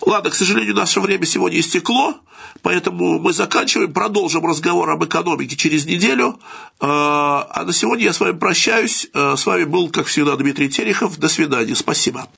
Ладно, 0.00 0.30
к 0.30 0.34
сожалению, 0.34 0.74
наше 0.74 1.00
время 1.00 1.26
сегодня 1.26 1.60
истекло, 1.60 2.14
поэтому 2.62 3.18
мы 3.18 3.32
заканчиваем, 3.32 3.92
продолжим 3.92 4.46
разговор 4.46 4.88
об 4.90 5.04
экономике 5.04 5.56
через 5.56 5.84
неделю. 5.84 6.38
А, 6.80 7.46
а 7.50 7.64
на 7.64 7.72
сегодня 7.72 8.04
я 8.04 8.12
с 8.12 8.20
вами 8.20 8.38
прощаюсь. 8.38 9.08
С 9.12 9.44
вами 9.44 9.64
был, 9.64 9.90
как 9.90 10.06
всегда, 10.06 10.36
Дмитрий 10.36 10.70
Терехов. 10.70 11.18
До 11.18 11.28
свидания. 11.28 11.74
Спасибо. 11.74 12.28